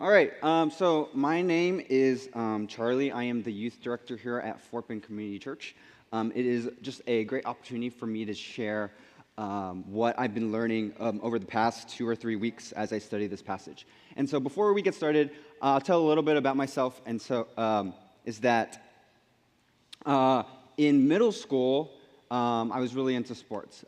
All 0.00 0.10
right, 0.10 0.32
um, 0.42 0.70
so 0.70 1.10
my 1.12 1.42
name 1.42 1.84
is 1.90 2.30
um, 2.32 2.66
Charlie. 2.66 3.12
I 3.12 3.24
am 3.24 3.42
the 3.42 3.52
youth 3.52 3.82
director 3.82 4.16
here 4.16 4.38
at 4.38 4.58
Fort 4.58 4.88
Bend 4.88 5.02
Community 5.02 5.38
Church. 5.38 5.76
Um, 6.10 6.32
it 6.34 6.46
is 6.46 6.70
just 6.80 7.02
a 7.06 7.24
great 7.24 7.44
opportunity 7.44 7.90
for 7.90 8.06
me 8.06 8.24
to 8.24 8.32
share 8.32 8.92
um, 9.36 9.84
what 9.86 10.18
I've 10.18 10.32
been 10.32 10.50
learning 10.50 10.94
um, 10.98 11.20
over 11.22 11.38
the 11.38 11.44
past 11.44 11.90
two 11.90 12.08
or 12.08 12.16
three 12.16 12.36
weeks 12.36 12.72
as 12.72 12.94
I 12.94 12.98
study 12.98 13.26
this 13.26 13.42
passage. 13.42 13.86
And 14.16 14.26
so 14.26 14.40
before 14.40 14.72
we 14.72 14.80
get 14.80 14.94
started, 14.94 15.32
uh, 15.60 15.72
I'll 15.74 15.82
tell 15.82 16.00
a 16.00 16.06
little 16.08 16.24
bit 16.24 16.38
about 16.38 16.56
myself. 16.56 17.02
And 17.04 17.20
so 17.20 17.46
um, 17.58 17.92
is 18.24 18.38
that 18.38 18.82
uh, 20.06 20.44
in 20.78 21.08
middle 21.08 21.30
school, 21.30 21.92
I 22.30 22.80
was 22.80 22.94
really 22.94 23.16
into 23.16 23.34
sports. 23.34 23.84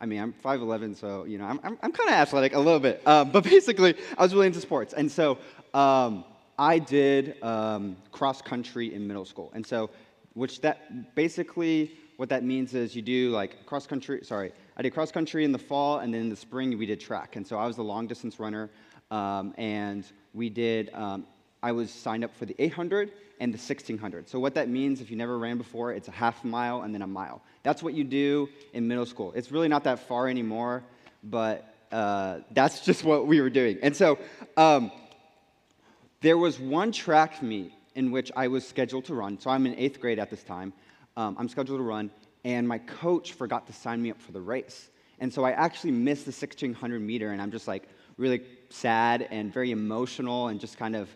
I 0.00 0.06
mean, 0.06 0.20
I'm 0.20 0.32
5'11, 0.44 0.96
so, 0.96 1.24
you 1.24 1.38
know, 1.38 1.44
I'm, 1.44 1.58
I'm, 1.64 1.78
I'm 1.82 1.92
kind 1.92 2.08
of 2.08 2.14
athletic 2.14 2.54
a 2.54 2.58
little 2.58 2.78
bit. 2.78 3.02
Um, 3.06 3.30
but 3.30 3.44
basically, 3.54 3.94
I 4.16 4.22
was 4.22 4.32
really 4.32 4.46
into 4.46 4.60
sports. 4.60 4.94
And 4.94 5.10
so 5.10 5.38
um, 5.74 6.24
I 6.58 6.78
did 6.78 7.42
um, 7.42 7.96
cross 8.12 8.40
country 8.40 8.94
in 8.94 9.06
middle 9.06 9.24
school. 9.24 9.50
And 9.54 9.66
so, 9.66 9.90
which 10.34 10.60
that 10.60 11.14
basically, 11.16 11.92
what 12.16 12.28
that 12.28 12.44
means 12.44 12.74
is 12.74 12.94
you 12.94 13.02
do 13.02 13.30
like 13.30 13.66
cross 13.66 13.86
country, 13.86 14.20
sorry, 14.22 14.52
I 14.76 14.82
did 14.82 14.94
cross 14.94 15.10
country 15.10 15.44
in 15.44 15.50
the 15.50 15.58
fall, 15.58 15.98
and 15.98 16.14
then 16.14 16.20
in 16.22 16.28
the 16.28 16.36
spring, 16.36 16.78
we 16.78 16.86
did 16.86 17.00
track. 17.00 17.34
And 17.34 17.44
so 17.44 17.58
I 17.58 17.66
was 17.66 17.74
the 17.74 17.82
long 17.82 18.06
distance 18.06 18.38
runner. 18.38 18.70
Um, 19.10 19.54
and 19.56 20.04
we 20.34 20.48
did, 20.50 20.90
um, 20.94 21.26
I 21.62 21.72
was 21.72 21.90
signed 21.90 22.24
up 22.24 22.34
for 22.36 22.46
the 22.46 22.54
800 22.58 23.12
and 23.40 23.52
the 23.52 23.58
1600. 23.58 24.28
So, 24.28 24.38
what 24.38 24.54
that 24.54 24.68
means, 24.68 25.00
if 25.00 25.10
you 25.10 25.16
never 25.16 25.38
ran 25.38 25.58
before, 25.58 25.92
it's 25.92 26.08
a 26.08 26.12
half 26.12 26.44
mile 26.44 26.82
and 26.82 26.94
then 26.94 27.02
a 27.02 27.06
mile. 27.06 27.42
That's 27.62 27.82
what 27.82 27.94
you 27.94 28.04
do 28.04 28.48
in 28.72 28.86
middle 28.86 29.06
school. 29.06 29.32
It's 29.34 29.50
really 29.50 29.68
not 29.68 29.84
that 29.84 30.00
far 30.00 30.28
anymore, 30.28 30.82
but 31.24 31.74
uh, 31.90 32.40
that's 32.52 32.80
just 32.84 33.04
what 33.04 33.26
we 33.26 33.40
were 33.40 33.50
doing. 33.50 33.78
And 33.82 33.94
so, 33.96 34.18
um, 34.56 34.90
there 36.20 36.38
was 36.38 36.58
one 36.58 36.92
track 36.92 37.42
meet 37.42 37.72
in 37.94 38.10
which 38.10 38.30
I 38.36 38.48
was 38.48 38.66
scheduled 38.66 39.04
to 39.06 39.14
run. 39.14 39.38
So, 39.38 39.50
I'm 39.50 39.66
in 39.66 39.74
eighth 39.76 40.00
grade 40.00 40.18
at 40.18 40.30
this 40.30 40.42
time. 40.42 40.72
Um, 41.16 41.36
I'm 41.38 41.48
scheduled 41.48 41.78
to 41.78 41.84
run, 41.84 42.10
and 42.44 42.66
my 42.66 42.78
coach 42.78 43.32
forgot 43.32 43.66
to 43.66 43.72
sign 43.72 44.00
me 44.00 44.10
up 44.10 44.20
for 44.20 44.32
the 44.32 44.40
race. 44.40 44.90
And 45.20 45.32
so, 45.32 45.44
I 45.44 45.52
actually 45.52 45.92
missed 45.92 46.24
the 46.24 46.30
1600 46.30 47.00
meter, 47.00 47.32
and 47.32 47.42
I'm 47.42 47.50
just 47.50 47.66
like 47.66 47.88
really 48.16 48.42
sad 48.68 49.26
and 49.30 49.52
very 49.52 49.70
emotional 49.70 50.48
and 50.48 50.60
just 50.60 50.76
kind 50.76 50.96
of 50.96 51.08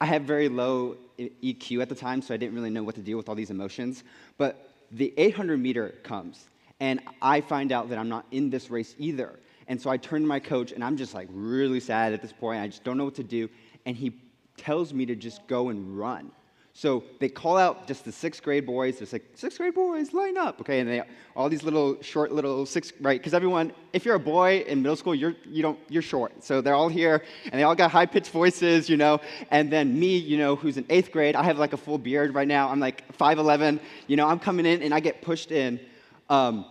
I 0.00 0.06
had 0.06 0.26
very 0.26 0.48
low 0.48 0.96
EQ 1.18 1.82
at 1.82 1.88
the 1.88 1.94
time, 1.94 2.22
so 2.22 2.32
I 2.32 2.36
didn't 2.36 2.54
really 2.54 2.70
know 2.70 2.82
what 2.82 2.94
to 2.94 3.02
deal 3.02 3.18
with 3.18 3.28
all 3.28 3.34
these 3.34 3.50
emotions. 3.50 4.02
But 4.38 4.70
the 4.92 5.12
800 5.16 5.58
meter 5.58 5.90
comes, 6.02 6.48
and 6.80 7.00
I 7.20 7.40
find 7.42 7.70
out 7.70 7.90
that 7.90 7.98
I'm 7.98 8.08
not 8.08 8.26
in 8.30 8.48
this 8.48 8.70
race 8.70 8.94
either. 8.98 9.38
And 9.68 9.80
so 9.80 9.90
I 9.90 9.98
turn 9.98 10.22
to 10.22 10.26
my 10.26 10.40
coach, 10.40 10.72
and 10.72 10.82
I'm 10.82 10.96
just 10.96 11.14
like 11.14 11.28
really 11.30 11.80
sad 11.80 12.12
at 12.12 12.22
this 12.22 12.32
point. 12.32 12.60
I 12.60 12.66
just 12.66 12.82
don't 12.82 12.96
know 12.96 13.04
what 13.04 13.14
to 13.16 13.22
do. 13.22 13.48
And 13.86 13.94
he 13.96 14.12
tells 14.56 14.92
me 14.92 15.06
to 15.06 15.14
just 15.14 15.46
go 15.46 15.68
and 15.68 15.98
run. 15.98 16.32
So 16.72 17.04
they 17.18 17.28
call 17.28 17.56
out 17.56 17.88
just 17.88 18.04
the 18.04 18.12
sixth 18.12 18.42
grade 18.42 18.64
boys. 18.64 18.98
They're 18.98 19.08
like, 19.12 19.24
sixth 19.34 19.58
grade 19.58 19.74
boys, 19.74 20.12
line 20.12 20.38
up. 20.38 20.60
Okay, 20.60 20.80
and 20.80 20.88
they 20.88 21.02
all 21.34 21.48
these 21.48 21.62
little 21.62 22.00
short 22.00 22.32
little 22.32 22.64
six 22.64 22.92
right, 23.00 23.20
because 23.20 23.34
everyone, 23.34 23.72
if 23.92 24.04
you're 24.04 24.14
a 24.14 24.20
boy 24.20 24.64
in 24.66 24.82
middle 24.82 24.96
school, 24.96 25.14
you're 25.14 25.34
you 25.44 25.62
don't 25.62 25.78
you're 25.88 26.02
short. 26.02 26.44
So 26.44 26.60
they're 26.60 26.74
all 26.74 26.88
here 26.88 27.22
and 27.44 27.54
they 27.54 27.64
all 27.64 27.74
got 27.74 27.90
high 27.90 28.06
pitched 28.06 28.30
voices, 28.30 28.88
you 28.88 28.96
know. 28.96 29.20
And 29.50 29.70
then 29.70 29.98
me, 29.98 30.16
you 30.16 30.38
know, 30.38 30.54
who's 30.56 30.76
in 30.76 30.86
eighth 30.90 31.10
grade, 31.10 31.34
I 31.34 31.42
have 31.42 31.58
like 31.58 31.72
a 31.72 31.76
full 31.76 31.98
beard 31.98 32.34
right 32.34 32.48
now. 32.48 32.68
I'm 32.68 32.80
like 32.80 33.16
5'11, 33.18 33.80
you 34.06 34.16
know, 34.16 34.28
I'm 34.28 34.38
coming 34.38 34.64
in 34.64 34.82
and 34.82 34.94
I 34.94 35.00
get 35.00 35.22
pushed 35.22 35.50
in 35.50 35.80
um, 36.28 36.64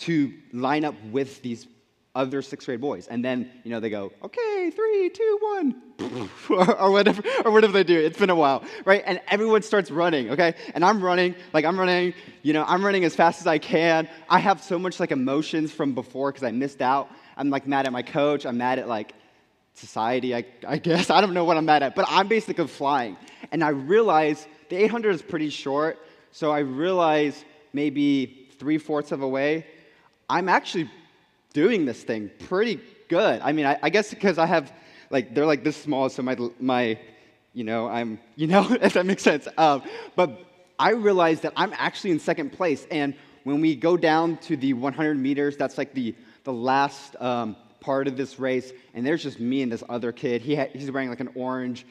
to 0.00 0.32
line 0.52 0.84
up 0.84 0.94
with 1.10 1.42
these 1.42 1.66
other 2.16 2.42
sixth 2.42 2.66
grade 2.66 2.80
boys. 2.80 3.06
And 3.06 3.24
then, 3.24 3.50
you 3.62 3.70
know, 3.70 3.78
they 3.78 3.90
go, 3.90 4.10
okay, 4.24 4.70
three, 4.70 5.10
two, 5.10 5.38
one, 5.40 6.30
or, 6.80 6.90
whatever, 6.90 7.22
or 7.44 7.52
whatever 7.52 7.72
they 7.72 7.84
do. 7.84 7.98
It's 8.00 8.18
been 8.18 8.30
a 8.30 8.34
while, 8.34 8.64
right? 8.84 9.02
And 9.06 9.20
everyone 9.28 9.62
starts 9.62 9.90
running, 9.90 10.30
okay? 10.30 10.54
And 10.74 10.84
I'm 10.84 11.00
running, 11.00 11.34
like 11.52 11.64
I'm 11.64 11.78
running, 11.78 12.14
you 12.42 12.52
know, 12.52 12.64
I'm 12.66 12.84
running 12.84 13.04
as 13.04 13.14
fast 13.14 13.40
as 13.40 13.46
I 13.46 13.58
can. 13.58 14.08
I 14.28 14.38
have 14.38 14.62
so 14.62 14.78
much 14.78 14.98
like 14.98 15.12
emotions 15.12 15.70
from 15.70 15.94
before 15.94 16.32
because 16.32 16.42
I 16.42 16.50
missed 16.50 16.82
out. 16.82 17.10
I'm 17.36 17.50
like 17.50 17.66
mad 17.66 17.86
at 17.86 17.92
my 17.92 18.02
coach. 18.02 18.46
I'm 18.46 18.56
mad 18.56 18.78
at 18.78 18.88
like 18.88 19.12
society, 19.74 20.34
I, 20.34 20.44
I 20.66 20.78
guess. 20.78 21.10
I 21.16 21.20
don't 21.20 21.34
know 21.34 21.44
what 21.44 21.56
I'm 21.56 21.66
mad 21.66 21.82
at, 21.82 21.94
but 21.94 22.06
I'm 22.08 22.28
basically 22.28 22.66
flying. 22.66 23.16
And 23.52 23.62
I 23.62 23.68
realize 23.68 24.46
the 24.70 24.76
800 24.76 25.14
is 25.14 25.22
pretty 25.22 25.50
short, 25.50 25.98
so 26.32 26.50
I 26.50 26.60
realize 26.60 27.44
maybe 27.72 28.48
three 28.58 28.78
fourths 28.78 29.12
of 29.12 29.22
a 29.22 29.28
way, 29.28 29.66
I'm 30.28 30.48
actually 30.48 30.90
doing 31.56 31.86
this 31.86 32.02
thing 32.02 32.30
pretty 32.50 32.78
good. 33.08 33.40
I 33.42 33.52
mean, 33.52 33.64
I, 33.64 33.78
I 33.82 33.88
guess 33.88 34.10
because 34.10 34.36
I 34.36 34.44
have, 34.44 34.70
like, 35.08 35.34
they're 35.34 35.46
like 35.46 35.64
this 35.64 35.74
small, 35.74 36.10
so 36.10 36.22
my, 36.22 36.36
my 36.60 36.98
you 37.54 37.64
know, 37.64 37.88
I'm, 37.88 38.20
you 38.36 38.46
know, 38.46 38.70
if 38.82 38.92
that 38.92 39.06
makes 39.06 39.22
sense. 39.22 39.48
Um, 39.56 39.82
but 40.16 40.38
I 40.78 40.90
realized 40.90 41.44
that 41.44 41.54
I'm 41.56 41.72
actually 41.78 42.10
in 42.10 42.20
second 42.20 42.52
place. 42.52 42.86
And 42.90 43.14
when 43.44 43.62
we 43.62 43.74
go 43.74 43.96
down 43.96 44.36
to 44.48 44.56
the 44.58 44.74
100 44.74 45.18
meters, 45.18 45.56
that's 45.56 45.78
like 45.78 45.94
the, 45.94 46.14
the 46.44 46.52
last 46.52 47.16
um, 47.22 47.56
part 47.80 48.06
of 48.06 48.18
this 48.18 48.38
race, 48.38 48.74
and 48.92 49.06
there's 49.06 49.22
just 49.22 49.40
me 49.40 49.62
and 49.62 49.72
this 49.72 49.82
other 49.88 50.12
kid. 50.12 50.42
He 50.42 50.56
ha- 50.56 50.68
he's 50.74 50.90
wearing 50.90 51.08
like 51.08 51.20
an 51.20 51.30
orange 51.34 51.86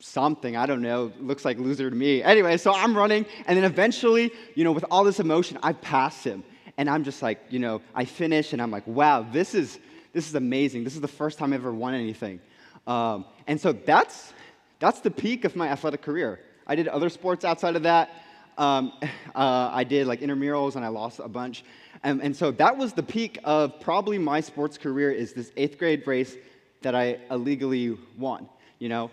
something, 0.00 0.56
I 0.56 0.66
don't 0.66 0.82
know, 0.82 1.12
looks 1.20 1.44
like 1.44 1.58
loser 1.58 1.88
to 1.88 1.94
me. 1.94 2.20
Anyway, 2.20 2.56
so 2.56 2.74
I'm 2.74 2.96
running, 2.96 3.26
and 3.46 3.56
then 3.56 3.64
eventually, 3.64 4.32
you 4.56 4.64
know, 4.64 4.72
with 4.72 4.86
all 4.90 5.04
this 5.04 5.20
emotion, 5.20 5.56
I 5.62 5.74
pass 5.74 6.24
him 6.24 6.42
and 6.80 6.88
I'm 6.88 7.04
just 7.04 7.20
like, 7.20 7.40
you 7.50 7.58
know, 7.58 7.82
I 7.94 8.06
finish 8.06 8.54
and 8.54 8.62
I'm 8.62 8.70
like, 8.70 8.86
wow, 8.86 9.20
this 9.20 9.54
is, 9.54 9.78
this 10.14 10.26
is 10.26 10.34
amazing. 10.34 10.82
This 10.82 10.94
is 10.94 11.02
the 11.02 11.08
first 11.08 11.36
time 11.36 11.52
I've 11.52 11.60
ever 11.60 11.74
won 11.74 11.92
anything. 11.92 12.40
Um, 12.86 13.26
and 13.46 13.60
so 13.60 13.72
that's, 13.72 14.32
that's 14.78 15.00
the 15.00 15.10
peak 15.10 15.44
of 15.44 15.54
my 15.54 15.68
athletic 15.68 16.00
career. 16.00 16.40
I 16.66 16.76
did 16.76 16.88
other 16.88 17.10
sports 17.10 17.44
outside 17.44 17.76
of 17.76 17.82
that. 17.82 18.08
Um, 18.56 18.94
uh, 19.34 19.68
I 19.70 19.84
did 19.84 20.06
like 20.06 20.22
intramurals 20.22 20.74
and 20.74 20.82
I 20.82 20.88
lost 20.88 21.20
a 21.22 21.28
bunch. 21.28 21.64
And, 22.02 22.22
and 22.22 22.34
so 22.34 22.50
that 22.52 22.78
was 22.78 22.94
the 22.94 23.02
peak 23.02 23.38
of 23.44 23.78
probably 23.80 24.16
my 24.16 24.40
sports 24.40 24.78
career 24.78 25.12
is 25.12 25.34
this 25.34 25.52
eighth 25.58 25.76
grade 25.76 26.06
race 26.06 26.34
that 26.80 26.94
I 26.94 27.18
illegally 27.30 27.98
won, 28.16 28.48
you 28.78 28.88
know? 28.88 29.10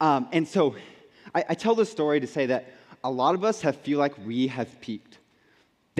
Um, 0.00 0.26
and 0.32 0.48
so 0.48 0.74
I, 1.34 1.44
I 1.50 1.54
tell 1.54 1.74
this 1.74 1.90
story 1.90 2.18
to 2.20 2.26
say 2.26 2.46
that 2.46 2.72
a 3.04 3.10
lot 3.10 3.34
of 3.34 3.44
us 3.44 3.60
have 3.60 3.76
feel 3.76 3.98
like 3.98 4.14
we 4.24 4.46
have 4.46 4.80
peaked 4.80 5.18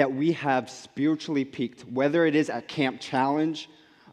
that 0.01 0.15
we 0.15 0.33
have 0.33 0.71
spiritually 0.71 1.45
peaked, 1.45 1.83
whether 1.83 2.25
it 2.25 2.35
is 2.35 2.49
at 2.49 2.67
Camp 2.67 2.99
Challenge 3.03 3.69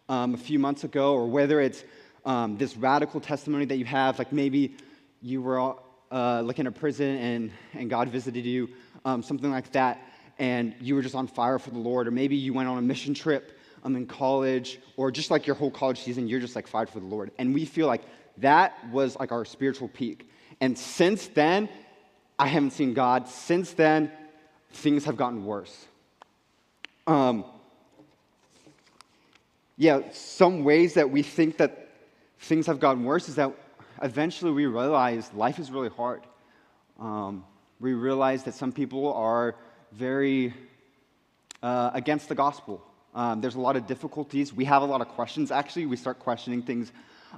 um, 0.09 0.33
a 0.33 0.37
few 0.37 0.59
months 0.59 0.83
ago, 0.83 1.13
or 1.13 1.27
whether 1.29 1.61
it's 1.61 1.85
um, 2.25 2.57
this 2.57 2.75
radical 2.75 3.21
testimony 3.21 3.63
that 3.63 3.77
you 3.77 3.85
have, 3.85 4.19
like 4.19 4.33
maybe 4.33 4.75
you 5.21 5.41
were 5.41 5.75
uh, 6.11 6.43
like 6.43 6.59
in 6.59 6.67
a 6.67 6.73
prison 6.73 7.15
and, 7.15 7.51
and 7.71 7.89
God 7.89 8.09
visited 8.09 8.43
you, 8.43 8.67
um, 9.05 9.23
something 9.23 9.49
like 9.49 9.71
that, 9.71 10.01
and 10.39 10.75
you 10.81 10.93
were 10.93 11.01
just 11.01 11.15
on 11.15 11.25
fire 11.25 11.57
for 11.57 11.69
the 11.69 11.79
Lord, 11.79 12.05
or 12.09 12.11
maybe 12.11 12.35
you 12.35 12.51
went 12.51 12.67
on 12.67 12.77
a 12.77 12.81
mission 12.81 13.13
trip 13.13 13.57
um, 13.85 13.95
in 13.95 14.07
college, 14.07 14.81
or 14.97 15.09
just 15.09 15.31
like 15.31 15.47
your 15.47 15.55
whole 15.55 15.71
college 15.71 16.01
season, 16.01 16.27
you're 16.27 16.41
just 16.41 16.57
like 16.57 16.67
fired 16.67 16.89
for 16.89 16.99
the 16.99 17.05
Lord. 17.05 17.31
And 17.37 17.53
we 17.53 17.63
feel 17.63 17.87
like 17.87 18.01
that 18.39 18.73
was 18.91 19.15
like 19.17 19.31
our 19.31 19.45
spiritual 19.45 19.87
peak. 19.87 20.29
And 20.59 20.77
since 20.77 21.27
then, 21.27 21.69
I 22.37 22.47
haven't 22.47 22.71
seen 22.71 22.93
God. 22.93 23.29
Since 23.29 23.71
then, 23.71 24.11
things 24.71 25.05
have 25.05 25.17
gotten 25.17 25.45
worse. 25.45 25.85
Um, 27.05 27.45
yeah, 29.77 30.01
some 30.11 30.63
ways 30.63 30.95
that 30.95 31.09
we 31.09 31.21
think 31.21 31.57
that 31.57 31.89
things 32.39 32.65
have 32.65 32.79
gotten 32.79 33.03
worse 33.03 33.29
is 33.29 33.35
that 33.35 33.51
eventually 34.01 34.51
we 34.51 34.65
realize 34.65 35.31
life 35.33 35.59
is 35.59 35.71
really 35.71 35.89
hard. 35.89 36.21
Um, 36.99 37.45
we 37.79 37.93
realize 37.93 38.43
that 38.43 38.55
some 38.55 38.71
people 38.71 39.13
are 39.13 39.55
very 39.91 40.53
uh, 41.61 41.91
against 41.93 42.27
the 42.27 42.35
gospel. 42.35 42.83
Um, 43.13 43.41
there's 43.41 43.55
a 43.55 43.59
lot 43.59 43.75
of 43.75 43.87
difficulties. 43.87 44.53
We 44.53 44.65
have 44.65 44.81
a 44.81 44.85
lot 44.85 45.01
of 45.01 45.07
questions, 45.09 45.51
actually. 45.51 45.85
We 45.85 45.95
start 45.95 46.19
questioning 46.19 46.61
things 46.61 46.91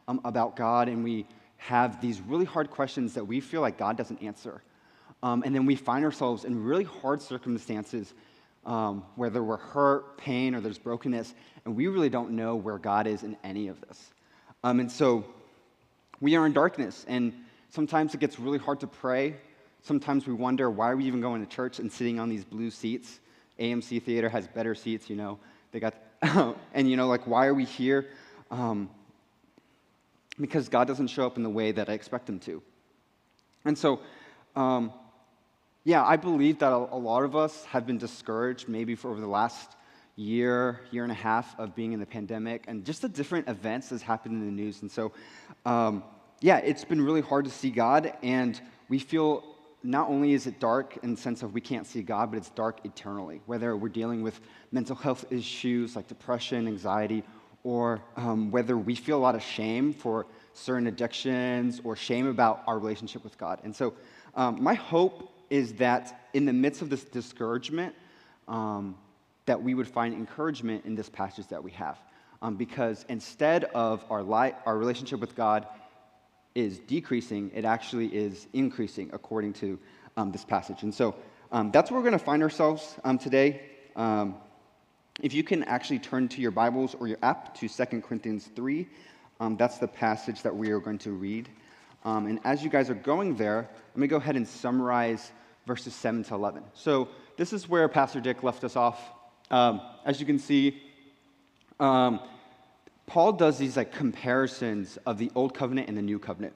um, 0.07 0.21
about 0.23 0.55
God, 0.55 0.87
and 0.87 1.03
we 1.03 1.25
have 1.57 2.01
these 2.01 2.21
really 2.21 2.45
hard 2.45 2.69
questions 2.69 3.13
that 3.13 3.25
we 3.25 3.39
feel 3.39 3.61
like 3.61 3.77
God 3.77 3.97
doesn't 3.97 4.21
answer. 4.21 4.61
Um, 5.21 5.43
and 5.45 5.53
then 5.53 5.65
we 5.65 5.75
find 5.75 6.05
ourselves 6.05 6.45
in 6.45 6.63
really 6.63 6.85
hard 6.85 7.21
circumstances, 7.21 8.13
um, 8.65 9.03
whether 9.15 9.43
we're 9.43 9.57
hurt, 9.57 10.17
pain, 10.17 10.55
or 10.55 10.61
there's 10.61 10.77
brokenness, 10.77 11.33
and 11.65 11.75
we 11.75 11.87
really 11.87 12.09
don't 12.09 12.31
know 12.31 12.55
where 12.55 12.77
God 12.77 13.07
is 13.07 13.23
in 13.23 13.35
any 13.43 13.67
of 13.67 13.79
this. 13.81 14.11
Um, 14.63 14.79
and 14.79 14.91
so 14.91 15.25
we 16.21 16.35
are 16.35 16.45
in 16.45 16.53
darkness, 16.53 17.05
and 17.07 17.33
sometimes 17.69 18.13
it 18.13 18.19
gets 18.19 18.39
really 18.39 18.57
hard 18.57 18.79
to 18.81 18.87
pray. 18.87 19.35
Sometimes 19.83 20.27
we 20.27 20.33
wonder 20.33 20.69
why 20.69 20.89
are 20.89 20.97
we 20.97 21.05
even 21.05 21.21
going 21.21 21.45
to 21.45 21.49
church 21.49 21.79
and 21.79 21.91
sitting 21.91 22.19
on 22.19 22.29
these 22.29 22.43
blue 22.43 22.69
seats? 22.69 23.19
AMC 23.59 24.03
Theater 24.03 24.29
has 24.29 24.47
better 24.47 24.75
seats, 24.75 25.09
you 25.09 25.15
know. 25.15 25.37
They 25.71 25.79
got, 25.79 25.95
and 26.73 26.89
you 26.89 26.95
know, 26.97 27.07
like, 27.07 27.27
why 27.27 27.45
are 27.45 27.53
we 27.53 27.65
here? 27.65 28.07
Um, 28.51 28.89
because 30.39 30.69
God 30.69 30.87
doesn't 30.87 31.07
show 31.07 31.25
up 31.25 31.37
in 31.37 31.43
the 31.43 31.49
way 31.49 31.71
that 31.71 31.89
I 31.89 31.93
expect 31.93 32.29
Him 32.29 32.39
to. 32.39 32.61
And 33.65 33.77
so, 33.77 33.99
um, 34.55 34.93
yeah, 35.89 36.05
I 36.05 36.17
believe 36.17 36.59
that 36.59 36.71
a, 36.71 36.77
lot 36.77 37.23
of 37.23 37.35
us 37.35 37.65
have 37.65 37.87
been 37.87 37.97
discouraged 37.97 38.69
maybe 38.69 38.93
for 38.93 39.09
over 39.09 39.19
the 39.19 39.25
last 39.25 39.75
year, 40.15 40.81
year 40.91 41.01
and 41.01 41.11
a 41.11 41.15
half 41.15 41.59
of 41.59 41.73
being 41.73 41.93
in 41.93 41.99
the 41.99 42.05
pandemic 42.05 42.65
and 42.67 42.85
just 42.85 43.01
the 43.01 43.09
different 43.09 43.49
events 43.49 43.89
that's 43.89 44.03
happened 44.03 44.35
in 44.35 44.45
the 44.45 44.51
news. 44.51 44.83
And 44.83 44.91
so, 44.91 45.11
um, 45.65 46.03
yeah, 46.41 46.57
it's 46.57 46.85
been 46.85 47.01
really 47.01 47.21
hard 47.21 47.45
to 47.45 47.51
see 47.51 47.71
God, 47.71 48.13
and 48.21 48.61
we 48.87 48.99
feel 48.99 49.43
not 49.81 50.09
only 50.09 50.33
is 50.33 50.45
it 50.45 50.59
dark 50.59 50.95
in 51.01 51.15
the 51.15 51.19
sense 51.19 51.41
of 51.41 51.55
we 51.55 51.61
can't 51.61 51.87
see 51.87 52.03
God, 52.03 52.29
but 52.29 52.37
it's 52.37 52.51
dark 52.51 52.85
eternally. 52.85 53.41
Whether 53.47 53.75
we're 53.75 53.89
dealing 53.89 54.21
with 54.21 54.39
mental 54.71 54.95
health 54.95 55.25
issues 55.31 55.95
like 55.95 56.07
depression, 56.07 56.67
anxiety, 56.67 57.23
or 57.63 57.99
um, 58.15 58.51
whether 58.51 58.77
we 58.77 58.93
feel 58.93 59.17
a 59.17 59.23
lot 59.27 59.33
of 59.33 59.41
shame 59.41 59.93
for 59.93 60.27
certain 60.53 60.85
addictions 60.85 61.81
or 61.83 61.95
shame 61.95 62.27
about 62.27 62.61
our 62.67 62.77
relationship 62.77 63.23
with 63.23 63.39
God. 63.39 63.59
And 63.63 63.75
so, 63.75 63.95
um, 64.35 64.61
my 64.61 64.75
hope 64.75 65.33
is 65.49 65.73
that 65.73 66.29
in 66.33 66.45
the 66.45 66.53
midst 66.53 66.81
of 66.81 66.89
this 66.89 67.03
discouragement, 67.03 67.95
um, 68.47 68.95
that 69.49 69.63
we 69.63 69.73
would 69.73 69.87
find 69.87 70.13
encouragement 70.13 70.85
in 70.85 70.93
this 70.93 71.09
passage 71.09 71.47
that 71.47 71.63
we 71.63 71.71
have. 71.71 71.97
Um, 72.41 72.55
because 72.55 73.03
instead 73.09 73.63
of 73.65 74.05
our, 74.09 74.21
li- 74.21 74.53
our 74.65 74.77
relationship 74.77 75.19
with 75.19 75.35
God 75.35 75.65
is 76.53 76.77
decreasing, 76.77 77.49
it 77.55 77.65
actually 77.65 78.07
is 78.07 78.47
increasing 78.53 79.09
according 79.11 79.53
to 79.53 79.79
um, 80.17 80.31
this 80.31 80.45
passage. 80.45 80.83
And 80.83 80.93
so 80.93 81.15
um, 81.51 81.71
that's 81.71 81.89
where 81.89 81.99
we're 81.99 82.07
going 82.07 82.19
to 82.19 82.23
find 82.23 82.43
ourselves 82.43 82.95
um, 83.03 83.17
today. 83.17 83.61
Um, 83.95 84.35
if 85.23 85.33
you 85.33 85.43
can 85.43 85.63
actually 85.63 85.97
turn 85.97 86.27
to 86.29 86.41
your 86.41 86.51
Bibles 86.51 86.95
or 86.95 87.07
your 87.07 87.17
app 87.23 87.55
to 87.55 87.67
2 87.67 88.01
Corinthians 88.01 88.49
3, 88.55 88.87
um, 89.39 89.57
that's 89.57 89.79
the 89.79 89.87
passage 89.87 90.43
that 90.43 90.55
we 90.55 90.69
are 90.69 90.79
going 90.79 90.99
to 90.99 91.11
read. 91.11 91.49
And 92.05 92.39
as 92.43 92.63
you 92.63 92.69
guys 92.69 92.89
are 92.89 92.95
going 92.95 93.35
there, 93.35 93.67
let 93.95 93.97
me 93.97 94.07
go 94.07 94.17
ahead 94.17 94.35
and 94.35 94.47
summarize 94.47 95.31
verses 95.69 95.93
7 95.93 96.23
to 96.23 96.33
11. 96.33 96.63
So 96.73 97.09
this 97.37 97.53
is 97.53 97.69
where 97.69 97.87
Pastor 97.87 98.19
Dick 98.19 98.41
left 98.41 98.63
us 98.63 98.75
off. 98.75 98.99
Um, 99.51 99.81
as 100.03 100.19
you 100.19 100.25
can 100.25 100.39
see, 100.39 100.81
um, 101.79 102.19
Paul 103.05 103.33
does 103.33 103.59
these 103.59 103.77
like 103.77 103.91
comparisons 103.91 104.97
of 105.05 105.19
the 105.19 105.31
old 105.35 105.53
covenant 105.53 105.87
and 105.87 105.95
the 105.95 106.01
new 106.01 106.17
covenant. 106.17 106.55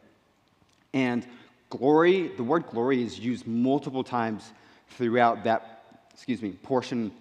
And 0.96 1.28
glory, 1.70 2.30
the 2.30 2.44
word 2.44 2.66
glory 2.66 3.04
is 3.04 3.20
used 3.20 3.46
multiple 3.46 4.04
times 4.04 4.52
throughout 4.98 5.44
that, 5.44 5.84
excuse 6.12 6.42
me, 6.42 6.54
portion 6.64 7.12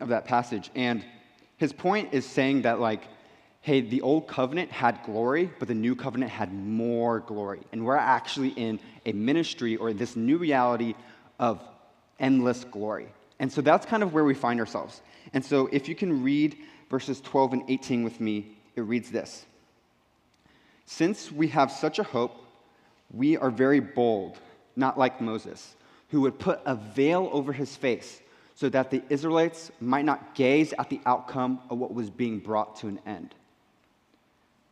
of 0.00 0.08
that 0.08 0.24
passage. 0.24 0.70
And 0.74 1.04
his 1.58 1.74
point 1.74 2.08
is 2.12 2.24
saying 2.24 2.62
that 2.62 2.80
like, 2.80 3.02
hey, 3.60 3.82
the 3.82 4.00
old 4.00 4.28
covenant 4.28 4.72
had 4.72 4.98
glory, 5.04 5.50
but 5.58 5.68
the 5.68 5.74
new 5.74 5.94
covenant 5.94 6.30
had 6.30 6.54
more 6.54 7.20
glory. 7.20 7.60
And 7.72 7.84
we're 7.84 7.96
actually 7.96 8.48
in 8.50 8.80
a 9.04 9.12
ministry 9.12 9.76
or 9.76 9.92
this 9.92 10.16
new 10.16 10.38
reality 10.38 10.94
of 11.38 11.62
endless 12.18 12.64
glory. 12.64 13.08
And 13.38 13.52
so 13.52 13.60
that's 13.60 13.86
kind 13.86 14.02
of 14.02 14.12
where 14.12 14.24
we 14.24 14.34
find 14.34 14.60
ourselves. 14.60 15.00
And 15.32 15.44
so 15.44 15.68
if 15.72 15.88
you 15.88 15.94
can 15.94 16.22
read 16.22 16.56
verses 16.90 17.20
12 17.20 17.52
and 17.52 17.62
18 17.68 18.02
with 18.02 18.20
me, 18.20 18.56
it 18.76 18.82
reads 18.82 19.10
this 19.10 19.46
Since 20.86 21.30
we 21.30 21.48
have 21.48 21.70
such 21.70 21.98
a 21.98 22.02
hope, 22.02 22.36
we 23.12 23.36
are 23.36 23.50
very 23.50 23.80
bold, 23.80 24.38
not 24.76 24.98
like 24.98 25.20
Moses, 25.20 25.76
who 26.10 26.22
would 26.22 26.38
put 26.38 26.60
a 26.64 26.74
veil 26.74 27.28
over 27.32 27.52
his 27.52 27.76
face 27.76 28.20
so 28.54 28.68
that 28.68 28.90
the 28.90 29.02
Israelites 29.08 29.70
might 29.80 30.04
not 30.04 30.34
gaze 30.34 30.74
at 30.78 30.90
the 30.90 31.00
outcome 31.06 31.60
of 31.70 31.78
what 31.78 31.94
was 31.94 32.10
being 32.10 32.40
brought 32.40 32.74
to 32.76 32.88
an 32.88 32.98
end. 33.06 33.34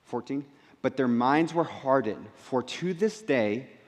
14. 0.07 0.45
But 0.83 0.97
their 0.97 1.09
minds 1.09 1.55
were 1.55 1.65
hardened, 1.65 2.27
for 2.35 2.63
to 2.63 2.95
this 2.95 3.23
day, 3.23 3.69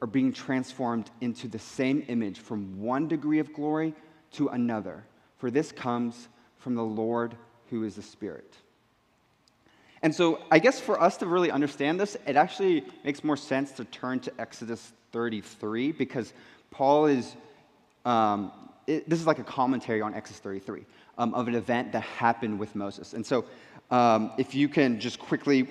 are 0.00 0.06
being 0.06 0.32
transformed 0.32 1.10
into 1.20 1.48
the 1.48 1.58
same 1.58 2.04
image 2.08 2.38
from 2.38 2.80
one 2.80 3.08
degree 3.08 3.38
of 3.38 3.52
glory 3.52 3.94
to 4.32 4.48
another. 4.48 5.04
For 5.38 5.50
this 5.50 5.72
comes 5.72 6.28
from 6.58 6.74
the 6.74 6.84
Lord 6.84 7.34
who 7.70 7.84
is 7.84 7.96
the 7.96 8.02
Spirit. 8.02 8.54
And 10.02 10.14
so, 10.14 10.40
I 10.50 10.60
guess 10.60 10.78
for 10.78 11.00
us 11.00 11.16
to 11.18 11.26
really 11.26 11.50
understand 11.50 11.98
this, 11.98 12.16
it 12.26 12.36
actually 12.36 12.84
makes 13.04 13.24
more 13.24 13.36
sense 13.36 13.72
to 13.72 13.84
turn 13.84 14.20
to 14.20 14.32
Exodus 14.38 14.92
33 15.10 15.92
because 15.92 16.32
Paul 16.70 17.06
is, 17.06 17.34
um, 18.04 18.52
it, 18.86 19.08
this 19.08 19.18
is 19.18 19.26
like 19.26 19.40
a 19.40 19.44
commentary 19.44 20.00
on 20.00 20.14
Exodus 20.14 20.38
33 20.38 20.84
um, 21.18 21.34
of 21.34 21.48
an 21.48 21.56
event 21.56 21.92
that 21.92 22.02
happened 22.02 22.60
with 22.60 22.76
Moses. 22.76 23.12
And 23.12 23.26
so, 23.26 23.44
um, 23.90 24.32
if 24.38 24.54
you 24.54 24.68
can 24.68 25.00
just 25.00 25.18
quickly 25.18 25.62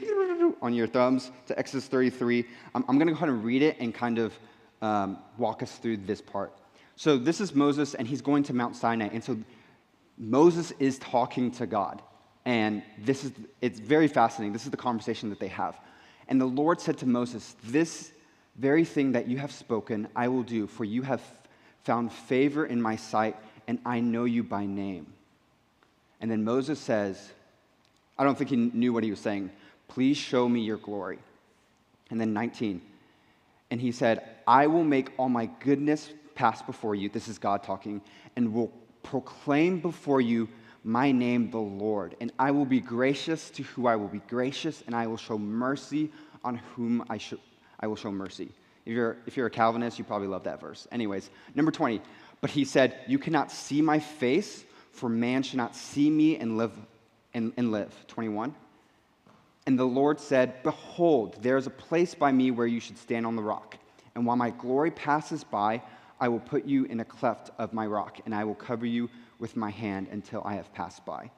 on 0.61 0.73
your 0.73 0.87
thumbs 0.87 1.31
to 1.47 1.57
Exodus 1.57 1.87
33, 1.87 2.45
I'm, 2.75 2.83
I'm 2.87 2.97
going 2.97 3.07
to 3.07 3.13
go 3.13 3.17
ahead 3.17 3.29
and 3.29 3.43
read 3.43 3.61
it 3.61 3.77
and 3.79 3.93
kind 3.93 4.19
of 4.19 4.33
um, 4.81 5.17
walk 5.37 5.63
us 5.63 5.77
through 5.77 5.97
this 5.97 6.21
part. 6.21 6.53
So, 6.95 7.17
this 7.17 7.41
is 7.41 7.53
Moses, 7.53 7.93
and 7.93 8.07
he's 8.07 8.21
going 8.21 8.43
to 8.43 8.53
Mount 8.53 8.75
Sinai. 8.75 9.09
And 9.11 9.23
so, 9.23 9.37
Moses 10.17 10.71
is 10.79 10.97
talking 10.99 11.51
to 11.51 11.67
God. 11.67 12.01
And 12.45 12.81
this 12.97 13.23
is, 13.23 13.33
it's 13.61 13.79
very 13.79 14.07
fascinating. 14.07 14.53
This 14.53 14.65
is 14.65 14.71
the 14.71 14.77
conversation 14.77 15.29
that 15.29 15.39
they 15.39 15.49
have. 15.49 15.77
And 16.27 16.39
the 16.39 16.45
Lord 16.45 16.79
said 16.79 16.97
to 16.99 17.05
Moses, 17.05 17.55
This 17.63 18.11
very 18.57 18.85
thing 18.85 19.11
that 19.11 19.27
you 19.27 19.37
have 19.37 19.51
spoken, 19.51 20.07
I 20.15 20.27
will 20.29 20.43
do, 20.43 20.65
for 20.65 20.83
you 20.83 21.01
have 21.03 21.21
found 21.83 22.11
favor 22.11 22.65
in 22.65 22.81
my 22.81 22.95
sight, 22.95 23.35
and 23.67 23.79
I 23.85 23.99
know 23.99 24.25
you 24.25 24.43
by 24.43 24.65
name. 24.65 25.07
And 26.19 26.31
then 26.31 26.43
Moses 26.43 26.79
says, 26.79 27.31
I 28.17 28.23
don't 28.23 28.37
think 28.37 28.49
he 28.49 28.55
knew 28.55 28.91
what 28.91 29.03
he 29.03 29.11
was 29.11 29.19
saying. 29.19 29.51
Please 29.87 30.17
show 30.17 30.47
me 30.47 30.61
your 30.61 30.77
glory. 30.77 31.19
And 32.09 32.19
then 32.19 32.33
19. 32.33 32.81
And 33.69 33.81
he 33.81 33.91
said, 33.91 34.23
I 34.47 34.67
will 34.67 34.83
make 34.83 35.11
all 35.17 35.29
my 35.29 35.47
goodness 35.59 36.09
pass 36.35 36.61
before 36.61 36.95
you. 36.95 37.09
This 37.09 37.27
is 37.27 37.37
God 37.37 37.63
talking, 37.63 38.01
and 38.35 38.53
will 38.53 38.71
proclaim 39.03 39.79
before 39.79 40.21
you 40.21 40.47
my 40.83 41.11
name, 41.11 41.51
the 41.51 41.57
Lord. 41.57 42.15
And 42.21 42.31
I 42.39 42.51
will 42.51 42.65
be 42.65 42.79
gracious 42.79 43.49
to 43.51 43.63
who 43.63 43.87
I 43.87 43.95
will 43.97 44.07
be 44.07 44.21
gracious, 44.29 44.83
and 44.85 44.95
I 44.95 45.07
will 45.07 45.17
show 45.17 45.37
mercy 45.37 46.11
on 46.43 46.57
whom 46.75 47.03
I, 47.09 47.17
sh- 47.17 47.33
I 47.79 47.87
will 47.87 47.97
show 47.97 48.11
mercy. 48.11 48.49
If 48.85 48.93
you're, 48.93 49.17
if 49.25 49.35
you're 49.35 49.47
a 49.47 49.51
Calvinist, 49.51 49.99
you 49.99 50.05
probably 50.05 50.29
love 50.29 50.45
that 50.45 50.61
verse. 50.61 50.87
Anyways, 50.93 51.29
number 51.55 51.71
20. 51.71 52.01
But 52.39 52.51
he 52.51 52.63
said, 52.63 52.99
You 53.05 53.19
cannot 53.19 53.51
see 53.51 53.81
my 53.81 53.99
face, 53.99 54.63
for 54.93 55.09
man 55.09 55.43
should 55.43 55.57
not 55.57 55.75
see 55.75 56.09
me 56.09 56.37
and 56.37 56.57
live. 56.57 56.71
And, 57.33 57.51
and 57.57 57.71
live. 57.71 57.93
21. 58.07 58.55
And 59.67 59.77
the 59.77 59.85
Lord 59.85 60.17
said, 60.17 60.63
Behold, 60.63 61.43
there 61.43 61.57
is 61.57 61.67
a 61.67 61.69
place 61.69 62.15
by 62.15 62.31
me 62.31 62.51
where 62.51 62.65
you 62.65 62.79
should 62.79 62.97
stand 62.97 63.27
on 63.27 63.35
the 63.35 63.43
rock. 63.43 63.77
And 64.15 64.25
while 64.25 64.37
my 64.37 64.49
glory 64.49 64.91
passes 64.91 65.43
by, 65.43 65.83
I 66.21 66.29
will 66.29 66.39
put 66.39 66.65
you 66.65 66.85
in 66.85 67.01
a 67.01 67.05
cleft 67.05 67.51
of 67.59 67.73
my 67.73 67.85
rock, 67.85 68.19
and 68.25 68.33
I 68.33 68.45
will 68.45 68.55
cover 68.55 68.85
you 68.85 69.09
with 69.39 69.57
my 69.57 69.69
hand 69.69 70.07
until 70.09 70.41
I 70.45 70.55
have 70.55 70.73
passed 70.73 71.05
by. 71.05 71.29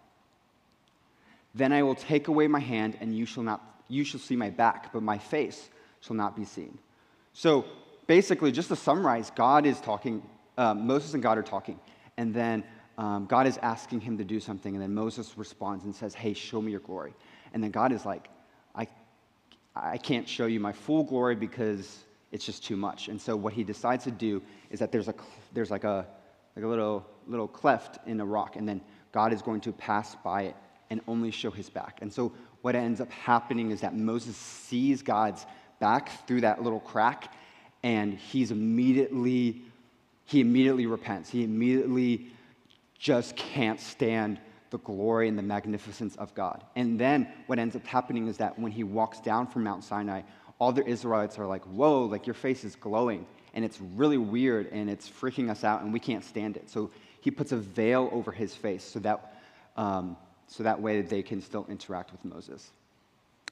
Then 1.55 1.73
I 1.73 1.81
will 1.81 1.95
take 1.95 2.27
away 2.27 2.47
my 2.47 2.59
hand, 2.59 2.97
and 3.01 3.17
you 3.17 3.25
shall, 3.25 3.43
not, 3.43 3.83
you 3.87 4.03
shall 4.03 4.19
see 4.19 4.35
my 4.35 4.51
back, 4.51 4.93
but 4.93 5.01
my 5.01 5.17
face 5.17 5.71
shall 5.99 6.15
not 6.15 6.35
be 6.35 6.45
seen. 6.45 6.77
So 7.33 7.65
basically, 8.05 8.51
just 8.51 8.69
to 8.69 8.75
summarize, 8.75 9.31
God 9.31 9.65
is 9.65 9.81
talking, 9.81 10.21
uh, 10.55 10.75
Moses 10.75 11.15
and 11.15 11.23
God 11.23 11.39
are 11.39 11.43
talking, 11.43 11.79
and 12.15 12.31
then 12.31 12.63
um, 12.99 13.25
God 13.25 13.47
is 13.47 13.57
asking 13.63 14.01
him 14.01 14.19
to 14.19 14.23
do 14.23 14.39
something, 14.39 14.75
and 14.75 14.83
then 14.83 14.93
Moses 14.93 15.35
responds 15.35 15.85
and 15.85 15.95
says, 15.95 16.13
Hey, 16.13 16.33
show 16.33 16.61
me 16.61 16.71
your 16.71 16.81
glory. 16.81 17.13
And 17.53 17.63
then 17.63 17.71
God 17.71 17.91
is 17.91 18.05
like, 18.05 18.27
I, 18.75 18.87
I 19.75 19.97
can't 19.97 20.27
show 20.27 20.45
you 20.45 20.59
my 20.59 20.71
full 20.71 21.03
glory 21.03 21.35
because 21.35 22.05
it's 22.31 22.45
just 22.45 22.63
too 22.63 22.75
much. 22.75 23.07
And 23.07 23.19
so 23.19 23.35
what 23.35 23.53
he 23.53 23.63
decides 23.63 24.03
to 24.03 24.11
do 24.11 24.41
is 24.69 24.79
that 24.79 24.91
there's, 24.91 25.07
a, 25.07 25.15
there's 25.53 25.71
like, 25.71 25.83
a, 25.83 26.05
like 26.55 26.65
a 26.65 26.67
little 26.67 27.05
little 27.29 27.47
cleft 27.47 28.05
in 28.07 28.19
a 28.19 28.25
rock, 28.25 28.55
and 28.55 28.67
then 28.67 28.81
God 29.11 29.31
is 29.31 29.41
going 29.41 29.61
to 29.61 29.71
pass 29.71 30.15
by 30.23 30.43
it 30.43 30.55
and 30.89 30.99
only 31.07 31.31
show 31.31 31.51
his 31.51 31.69
back. 31.69 31.99
And 32.01 32.11
so 32.11 32.33
what 32.61 32.75
ends 32.75 32.99
up 32.99 33.11
happening 33.11 33.71
is 33.71 33.81
that 33.81 33.95
Moses 33.95 34.35
sees 34.35 35.01
God's 35.01 35.45
back 35.79 36.27
through 36.27 36.41
that 36.41 36.61
little 36.63 36.79
crack, 36.79 37.33
and 37.83 38.13
he's 38.13 38.51
immediately 38.51 39.61
he 40.25 40.41
immediately 40.41 40.85
repents. 40.85 41.29
He 41.29 41.43
immediately 41.43 42.27
just 42.99 43.35
can't 43.35 43.79
stand 43.79 44.39
the 44.69 44.77
glory 44.79 45.27
and 45.27 45.37
the 45.37 45.43
magnificence 45.43 46.15
of 46.17 46.33
God. 46.35 46.63
And 46.75 46.99
then 46.99 47.27
what 47.47 47.59
ends 47.59 47.75
up 47.75 47.85
happening 47.85 48.27
is 48.27 48.37
that 48.37 48.57
when 48.57 48.71
he 48.71 48.83
walks 48.83 49.19
down 49.19 49.47
from 49.47 49.63
Mount 49.63 49.83
Sinai, 49.83 50.21
all 50.59 50.71
the 50.71 50.85
Israelites 50.85 51.39
are 51.39 51.47
like, 51.47 51.63
Whoa, 51.65 52.05
like 52.05 52.27
your 52.27 52.33
face 52.33 52.63
is 52.63 52.75
glowing. 52.75 53.25
And 53.53 53.65
it's 53.65 53.79
really 53.81 54.17
weird 54.17 54.67
and 54.71 54.89
it's 54.89 55.09
freaking 55.09 55.49
us 55.49 55.63
out 55.63 55.81
and 55.81 55.91
we 55.91 55.99
can't 55.99 56.23
stand 56.23 56.55
it. 56.55 56.69
So 56.69 56.91
he 57.21 57.31
puts 57.31 57.51
a 57.51 57.57
veil 57.57 58.09
over 58.11 58.31
his 58.31 58.55
face 58.55 58.83
so 58.83 58.99
that 58.99 59.41
um, 59.75 60.17
so 60.47 60.63
that 60.63 60.81
way 60.81 61.01
they 61.01 61.21
can 61.21 61.41
still 61.41 61.65
interact 61.69 62.11
with 62.11 62.25
Moses. 62.25 62.71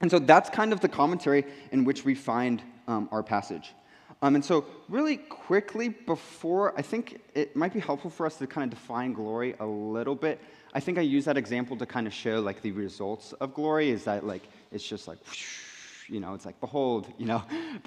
And 0.00 0.10
so 0.10 0.18
that's 0.18 0.50
kind 0.50 0.72
of 0.72 0.80
the 0.80 0.88
commentary 0.88 1.44
in 1.72 1.84
which 1.84 2.04
we 2.04 2.14
find 2.14 2.62
um, 2.86 3.08
our 3.10 3.22
passage. 3.22 3.72
Um, 4.20 4.34
and 4.34 4.44
so, 4.44 4.64
really 4.88 5.16
quickly, 5.16 5.90
before 5.90 6.76
I 6.76 6.82
think 6.82 7.20
it 7.34 7.54
might 7.54 7.72
be 7.72 7.80
helpful 7.80 8.10
for 8.10 8.26
us 8.26 8.36
to 8.38 8.46
kind 8.46 8.70
of 8.70 8.78
define 8.78 9.12
glory 9.12 9.54
a 9.60 9.66
little 9.66 10.16
bit. 10.16 10.40
I 10.74 10.80
think 10.80 10.98
I 10.98 11.02
use 11.02 11.24
that 11.26 11.36
example 11.36 11.76
to 11.76 11.86
kind 11.86 12.06
of 12.06 12.12
show 12.12 12.40
like 12.40 12.60
the 12.60 12.72
results 12.72 13.32
of 13.34 13.54
glory 13.54 13.90
is 13.90 14.04
that 14.04 14.26
like 14.26 14.42
it's 14.72 14.86
just 14.86 15.06
like, 15.06 15.18
whoosh, 15.26 16.08
you 16.08 16.20
know, 16.20 16.34
it's 16.34 16.44
like 16.44 16.60
behold, 16.60 17.12
you 17.16 17.26
know, 17.26 17.42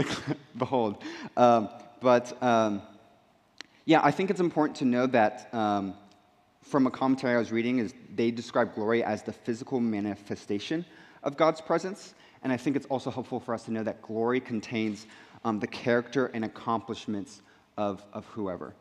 behold. 0.57 1.03
Um, 1.35 1.69
but 1.99 2.41
um, 2.41 2.81
yeah, 3.85 3.99
I 4.03 4.11
think 4.11 4.29
it's 4.29 4.39
important 4.39 4.77
to 4.77 4.85
know 4.85 5.07
that 5.07 5.53
um, 5.53 5.95
from 6.63 6.87
a 6.87 6.91
commentary 6.91 7.35
I 7.35 7.39
was 7.39 7.51
reading 7.51 7.79
is 7.79 7.93
they 8.15 8.31
describe 8.31 8.73
glory 8.73 9.03
as 9.03 9.21
the 9.21 9.33
physical 9.33 9.79
manifestation 9.79 10.85
of 11.23 11.35
God's 11.35 11.61
presence. 11.61 12.13
And 12.43 12.51
I 12.51 12.57
think 12.57 12.75
it's 12.75 12.87
also 12.87 13.11
helpful 13.11 13.39
for 13.39 13.53
us 13.53 13.65
to 13.65 13.71
know 13.71 13.83
that 13.83 14.01
glory 14.01 14.39
contains 14.39 15.05
um, 15.43 15.59
the 15.59 15.67
character 15.67 16.27
and 16.27 16.45
accomplishments 16.45 17.41
of, 17.77 18.03
of 18.13 18.25
whoever. 18.27 18.73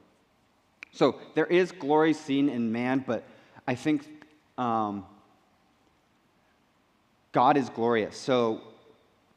So 0.93 1.17
there 1.35 1.47
is 1.47 1.73
glory 1.73 2.12
seen 2.12 2.49
in 2.49 2.73
man, 2.73 3.05
but 3.07 3.25
I 3.67 3.75
think 3.75 4.05
um, 4.59 5.07
God 7.33 7.57
is 7.57 7.69
glorious. 7.69 8.17
So 8.17 8.61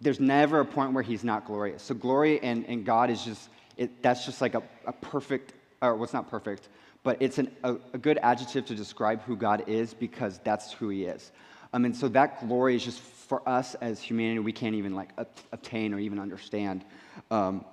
there's 0.01 0.20
never 0.20 0.60
a 0.60 0.65
point 0.65 0.94
where 0.94 1.03
he's 1.03 1.24
not 1.24 1.46
glorious. 1.46 1.84
So 1.84 1.96
glory 1.96 2.42
and, 2.42 2.65
and 2.68 2.86
God 2.86 3.10
is 3.10 3.24
just, 3.24 3.50
it, 3.77 4.01
that's 4.01 4.25
just 4.25 4.42
like 4.42 4.56
a, 4.56 4.63
a 4.86 4.94
perfect, 4.94 5.53
or 5.82 5.96
what's 5.96 6.13
well, 6.13 6.24
not 6.24 6.32
perfect, 6.32 6.70
but 7.03 7.18
it's 7.22 7.38
an, 7.38 7.51
a, 7.63 7.75
a, 7.94 7.98
good 7.98 8.18
adjective 8.24 8.65
to 8.65 8.75
describe 8.75 9.22
who 9.24 9.36
God 9.36 9.63
is 9.68 9.94
because 9.94 10.39
that's 10.44 10.72
who 10.72 10.89
he 10.89 11.03
is. 11.03 11.32
Um, 11.74 11.86
and 11.86 11.96
so 11.96 12.08
that 12.10 12.48
glory 12.48 12.75
is 12.75 12.84
just 12.84 13.00
for 13.34 13.50
us 13.50 13.74
as 13.82 14.00
humanity, 14.00 14.38
we 14.38 14.52
can't 14.52 14.75
even 14.75 14.94
like 14.94 15.10
obtain 15.52 15.92
or 15.92 15.98
even 15.98 16.20
understand 16.20 16.86
um, 17.32 17.66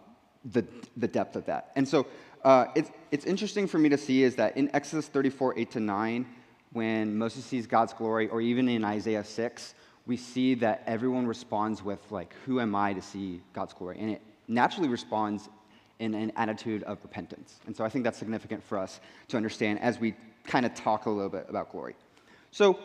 the, 0.46 0.64
the 0.96 1.06
depth 1.06 1.36
of 1.36 1.44
that. 1.44 1.70
And 1.76 1.86
so 1.86 2.06
uh, 2.44 2.68
it's, 2.74 2.90
it's 3.10 3.26
interesting 3.26 3.66
for 3.66 3.76
me 3.76 3.90
to 3.90 3.98
see 3.98 4.22
is 4.22 4.36
that 4.36 4.56
in 4.56 4.74
Exodus 4.74 5.08
34, 5.08 5.58
8 5.58 5.70
to 5.72 5.80
9, 5.80 6.26
when 6.72 7.14
Moses 7.14 7.44
sees 7.44 7.66
God's 7.66 7.92
glory, 7.92 8.28
or 8.28 8.40
even 8.40 8.70
in 8.70 8.86
Isaiah 8.86 9.22
6, 9.22 9.74
we 10.06 10.16
see 10.16 10.54
that 10.54 10.82
everyone 10.86 11.26
responds 11.26 11.84
with, 11.84 12.00
like, 12.10 12.34
who 12.46 12.58
am 12.58 12.74
I 12.74 12.94
to 12.94 13.02
see 13.02 13.42
God's 13.52 13.74
glory? 13.74 13.98
And 14.00 14.12
it 14.12 14.22
naturally 14.48 14.88
responds 14.88 15.50
in 15.98 16.14
an 16.14 16.32
attitude 16.36 16.84
of 16.84 17.02
repentance. 17.02 17.60
And 17.66 17.76
so 17.76 17.84
I 17.84 17.90
think 17.90 18.04
that's 18.04 18.18
significant 18.18 18.64
for 18.64 18.78
us 18.78 18.98
to 19.28 19.36
understand 19.36 19.78
as 19.80 20.00
we 20.00 20.14
kind 20.44 20.64
of 20.64 20.72
talk 20.74 21.04
a 21.04 21.10
little 21.10 21.28
bit 21.28 21.44
about 21.50 21.70
glory. 21.70 21.96
So 22.50 22.78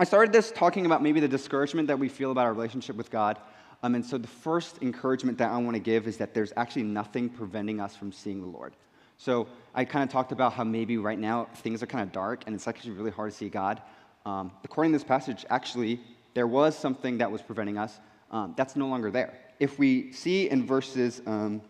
I 0.00 0.04
started 0.04 0.32
this 0.32 0.50
talking 0.50 0.86
about 0.86 1.02
maybe 1.02 1.20
the 1.20 1.28
discouragement 1.28 1.86
that 1.88 1.98
we 1.98 2.08
feel 2.08 2.30
about 2.30 2.46
our 2.46 2.54
relationship 2.54 2.96
with 2.96 3.10
God. 3.10 3.38
Um, 3.82 3.94
and 3.94 4.02
so 4.02 4.16
the 4.16 4.26
first 4.26 4.78
encouragement 4.80 5.36
that 5.36 5.50
I 5.50 5.58
want 5.58 5.74
to 5.74 5.78
give 5.78 6.08
is 6.08 6.16
that 6.16 6.32
there's 6.32 6.54
actually 6.56 6.84
nothing 6.84 7.28
preventing 7.28 7.82
us 7.82 7.96
from 7.96 8.10
seeing 8.10 8.40
the 8.40 8.46
Lord. 8.46 8.72
So 9.18 9.46
I 9.74 9.84
kind 9.84 10.02
of 10.02 10.08
talked 10.08 10.32
about 10.32 10.54
how 10.54 10.64
maybe 10.64 10.96
right 10.96 11.18
now 11.18 11.48
things 11.56 11.82
are 11.82 11.86
kind 11.86 12.02
of 12.02 12.12
dark 12.12 12.44
and 12.46 12.54
it's 12.54 12.66
actually 12.66 12.92
really 12.92 13.10
hard 13.10 13.30
to 13.30 13.36
see 13.36 13.50
God. 13.50 13.82
Um, 14.24 14.52
according 14.64 14.92
to 14.92 14.96
this 14.96 15.04
passage, 15.04 15.44
actually, 15.50 16.00
there 16.32 16.46
was 16.46 16.74
something 16.74 17.18
that 17.18 17.30
was 17.30 17.42
preventing 17.42 17.76
us. 17.76 18.00
Um, 18.30 18.54
that's 18.56 18.76
no 18.76 18.86
longer 18.86 19.10
there. 19.10 19.34
If 19.58 19.78
we 19.78 20.12
see 20.12 20.48
in 20.48 20.66
verses 20.66 21.20
um, 21.26 21.60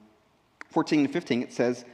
14 0.69 1.01
and 1.01 1.13
15, 1.13 1.43
it 1.43 1.53
says, 1.53 1.85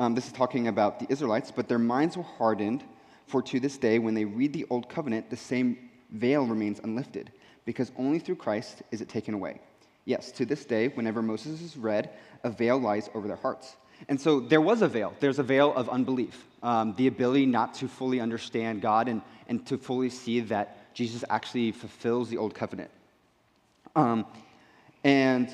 um, 0.00 0.16
this 0.16 0.26
is 0.26 0.32
talking 0.32 0.66
about 0.66 0.98
the 0.98 1.06
Israelites, 1.08 1.52
but 1.54 1.68
their 1.68 1.78
minds 1.78 2.16
were 2.16 2.24
hardened, 2.24 2.82
for 3.26 3.42
to 3.42 3.60
this 3.60 3.78
day, 3.78 3.98
when 3.98 4.14
they 4.14 4.24
read 4.24 4.52
the 4.52 4.66
Old 4.70 4.88
Covenant, 4.88 5.30
the 5.30 5.36
same 5.36 5.90
veil 6.10 6.46
remains 6.46 6.80
unlifted 6.82 7.32
because 7.64 7.90
only 7.96 8.18
through 8.18 8.36
Christ 8.36 8.82
is 8.90 9.00
it 9.00 9.08
taken 9.08 9.34
away. 9.34 9.60
Yes, 10.04 10.30
to 10.32 10.44
this 10.44 10.64
day, 10.64 10.88
whenever 10.88 11.22
Moses 11.22 11.62
is 11.62 11.76
read, 11.76 12.10
a 12.42 12.50
veil 12.50 12.78
lies 12.78 13.08
over 13.14 13.26
their 13.26 13.38
hearts. 13.38 13.76
And 14.08 14.20
so 14.20 14.40
there 14.40 14.60
was 14.60 14.82
a 14.82 14.88
veil. 14.88 15.14
There's 15.20 15.38
a 15.38 15.42
veil 15.42 15.72
of 15.74 15.88
unbelief, 15.88 16.44
um, 16.62 16.94
the 16.96 17.06
ability 17.06 17.46
not 17.46 17.74
to 17.74 17.88
fully 17.88 18.20
understand 18.20 18.82
God 18.82 19.08
and, 19.08 19.22
and 19.48 19.64
to 19.66 19.78
fully 19.78 20.10
see 20.10 20.40
that 20.40 20.94
Jesus 20.94 21.24
actually 21.30 21.72
fulfills 21.72 22.28
the 22.28 22.36
old 22.36 22.54
covenant. 22.54 22.90
Um, 23.96 24.26
and 25.02 25.48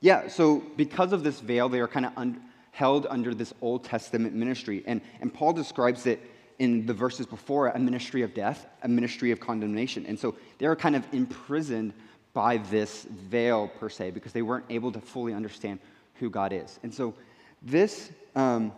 yeah, 0.00 0.28
so 0.28 0.62
because 0.76 1.12
of 1.12 1.22
this 1.22 1.40
veil, 1.40 1.68
they 1.68 1.80
are 1.80 1.88
kind 1.88 2.06
of 2.06 2.12
un- 2.16 2.40
held 2.76 3.06
under 3.08 3.32
this 3.32 3.54
Old 3.62 3.82
Testament 3.84 4.34
ministry. 4.34 4.84
And, 4.86 5.00
and 5.22 5.32
Paul 5.32 5.54
describes 5.54 6.04
it 6.04 6.20
in 6.58 6.84
the 6.84 6.92
verses 6.92 7.24
before 7.24 7.68
a 7.68 7.78
ministry 7.78 8.20
of 8.20 8.34
death, 8.34 8.66
a 8.82 8.88
ministry 8.88 9.30
of 9.30 9.40
condemnation. 9.40 10.04
And 10.04 10.18
so 10.18 10.34
they 10.58 10.68
were 10.68 10.76
kind 10.76 10.94
of 10.94 11.06
imprisoned 11.14 11.94
by 12.34 12.58
this 12.58 13.04
veil, 13.04 13.68
per 13.80 13.88
se, 13.88 14.10
because 14.10 14.34
they 14.34 14.42
weren't 14.42 14.66
able 14.68 14.92
to 14.92 15.00
fully 15.00 15.32
understand 15.32 15.78
who 16.16 16.28
God 16.28 16.52
is. 16.52 16.78
And 16.82 16.92
so 16.92 17.14
this, 17.62 18.10
um, 18.34 18.72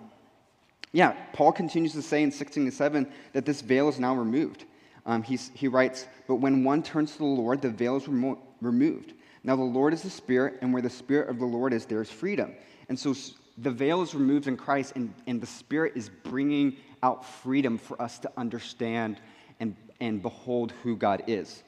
yeah, 0.93 1.17
Paul 1.33 1.51
continues 1.51 1.93
to 1.95 2.03
say 2.03 2.23
in 2.23 2.31
16 2.31 2.67
to 2.67 2.71
7 2.71 3.13
that 3.33 3.45
this 3.47 3.63
veil 3.63 3.89
is 3.89 3.99
now 3.99 4.15
removed. 4.15 4.65
Um, 5.07 5.25
he 5.25 5.67
writes, 5.67 6.07
But 6.29 6.37
when 6.37 6.63
one 6.63 6.85
turns 6.85 7.13
to 7.13 7.19
the 7.19 7.25
Lord, 7.25 7.63
the 7.63 7.71
veil 7.71 7.97
is 7.97 8.07
remo- 8.07 8.39
removed. 8.61 9.15
Now 9.43 9.57
the 9.57 9.63
Lord 9.63 9.93
is 9.93 10.03
the 10.03 10.11
Spirit, 10.11 10.59
and 10.63 10.73
where 10.73 10.83
the 10.83 10.89
Spirit 10.89 11.29
of 11.29 11.41
the 11.41 11.47
Lord 11.47 11.73
is, 11.73 11.85
there 11.85 12.01
is 12.01 12.11
freedom. 12.11 12.55
And 12.89 12.97
so 12.97 13.13
the 13.61 13.71
veil 13.71 14.03
is 14.03 14.15
removed 14.15 14.47
in 14.47 14.57
Christ, 14.57 14.93
and, 14.95 15.13
and 15.27 15.41
the 15.41 15.47
Spirit 15.47 15.95
is 15.97 16.09
bringing 16.09 16.77
out 17.03 17.25
freedom 17.25 17.79
for 17.79 18.01
us 18.01 18.19
to 18.21 18.31
understand 18.37 19.21
and, 19.61 19.77
and 20.01 20.23
behold 20.23 20.73
who 20.83 20.97
God 20.97 21.25
is. 21.27 21.63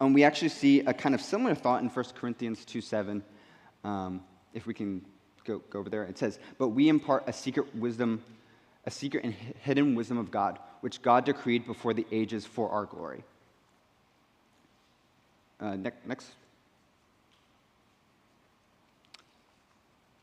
And 0.00 0.08
um, 0.08 0.12
we 0.12 0.24
actually 0.24 0.48
see 0.48 0.80
a 0.80 0.92
kind 0.92 1.14
of 1.14 1.20
similar 1.20 1.54
thought 1.54 1.82
in 1.82 1.88
1 1.88 2.04
Corinthians 2.16 2.64
2 2.64 2.80
7. 2.80 3.22
Um, 3.84 4.22
if 4.52 4.66
we 4.66 4.74
can 4.74 5.04
go, 5.44 5.60
go 5.70 5.78
over 5.78 5.88
there, 5.88 6.04
it 6.04 6.18
says, 6.18 6.38
But 6.58 6.68
we 6.68 6.88
impart 6.88 7.24
a 7.28 7.32
secret 7.32 7.74
wisdom, 7.76 8.22
a 8.84 8.90
secret 8.90 9.24
and 9.24 9.32
hidden 9.32 9.94
wisdom 9.94 10.18
of 10.18 10.30
God, 10.30 10.58
which 10.80 11.00
God 11.00 11.24
decreed 11.24 11.66
before 11.66 11.94
the 11.94 12.06
ages 12.10 12.44
for 12.44 12.70
our 12.70 12.86
glory. 12.86 13.22
Uh, 15.60 15.76
next. 15.76 16.06
next. 16.06 16.26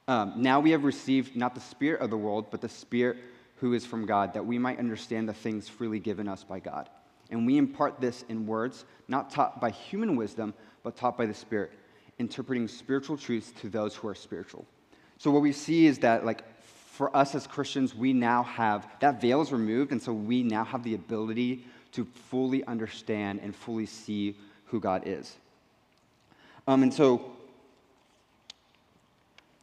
Um, 0.07 0.33
now 0.35 0.59
we 0.59 0.71
have 0.71 0.83
received 0.83 1.35
not 1.35 1.55
the 1.55 1.61
spirit 1.61 2.01
of 2.01 2.09
the 2.09 2.17
world, 2.17 2.47
but 2.51 2.61
the 2.61 2.69
spirit 2.69 3.17
who 3.57 3.73
is 3.73 3.85
from 3.85 4.05
God, 4.05 4.33
that 4.33 4.45
we 4.45 4.57
might 4.57 4.79
understand 4.79 5.29
the 5.29 5.33
things 5.33 5.69
freely 5.69 5.99
given 5.99 6.27
us 6.27 6.43
by 6.43 6.59
God. 6.59 6.89
And 7.29 7.45
we 7.45 7.57
impart 7.57 8.01
this 8.01 8.25
in 8.27 8.45
words, 8.45 8.85
not 9.07 9.29
taught 9.29 9.61
by 9.61 9.69
human 9.69 10.15
wisdom, 10.15 10.53
but 10.83 10.97
taught 10.97 11.17
by 11.17 11.25
the 11.25 11.33
Spirit, 11.33 11.71
interpreting 12.19 12.67
spiritual 12.67 13.17
truths 13.17 13.51
to 13.61 13.69
those 13.69 13.95
who 13.95 14.07
are 14.07 14.15
spiritual. 14.15 14.65
So, 15.17 15.31
what 15.31 15.41
we 15.41 15.53
see 15.53 15.85
is 15.85 15.99
that, 15.99 16.25
like, 16.25 16.43
for 16.63 17.15
us 17.15 17.35
as 17.35 17.47
Christians, 17.47 17.95
we 17.95 18.13
now 18.13 18.43
have 18.43 18.87
that 18.99 19.21
veil 19.21 19.41
is 19.41 19.51
removed, 19.51 19.91
and 19.91 20.01
so 20.01 20.11
we 20.11 20.43
now 20.43 20.65
have 20.65 20.83
the 20.83 20.95
ability 20.95 21.65
to 21.93 22.05
fully 22.05 22.63
understand 22.65 23.39
and 23.41 23.55
fully 23.55 23.85
see 23.85 24.35
who 24.65 24.79
God 24.79 25.03
is. 25.05 25.37
Um, 26.67 26.83
and 26.83 26.93
so, 26.93 27.30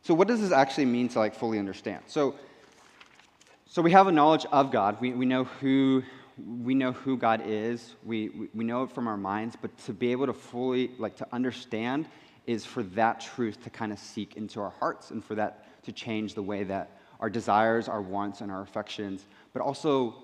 so 0.08 0.14
what 0.14 0.26
does 0.26 0.40
this 0.40 0.52
actually 0.52 0.86
mean 0.86 1.06
to 1.10 1.18
like 1.18 1.34
fully 1.34 1.58
understand? 1.58 2.02
So, 2.06 2.34
so 3.66 3.82
we 3.82 3.92
have 3.92 4.06
a 4.06 4.10
knowledge 4.10 4.46
of 4.50 4.70
God. 4.70 4.98
We, 5.02 5.12
we, 5.12 5.26
know, 5.26 5.44
who, 5.44 6.02
we 6.62 6.72
know 6.72 6.92
who 6.92 7.18
God 7.18 7.42
is. 7.44 7.94
We, 8.06 8.48
we, 8.54 8.64
know 8.64 8.84
it 8.84 8.90
from 8.90 9.06
our 9.06 9.18
minds, 9.18 9.54
but 9.60 9.76
to 9.84 9.92
be 9.92 10.10
able 10.10 10.24
to 10.24 10.32
fully, 10.32 10.92
like, 10.96 11.14
to 11.16 11.26
understand 11.30 12.08
is 12.46 12.64
for 12.64 12.84
that 12.84 13.20
truth 13.20 13.62
to 13.64 13.68
kind 13.68 13.92
of 13.92 13.98
seek 13.98 14.38
into 14.38 14.62
our 14.62 14.70
hearts 14.70 15.10
and 15.10 15.22
for 15.22 15.34
that 15.34 15.82
to 15.84 15.92
change 15.92 16.32
the 16.32 16.42
way 16.42 16.64
that 16.64 16.90
our 17.20 17.28
desires, 17.28 17.86
our 17.86 18.00
wants, 18.00 18.40
and 18.40 18.50
our 18.50 18.62
affections, 18.62 19.26
but 19.52 19.60
also 19.60 20.14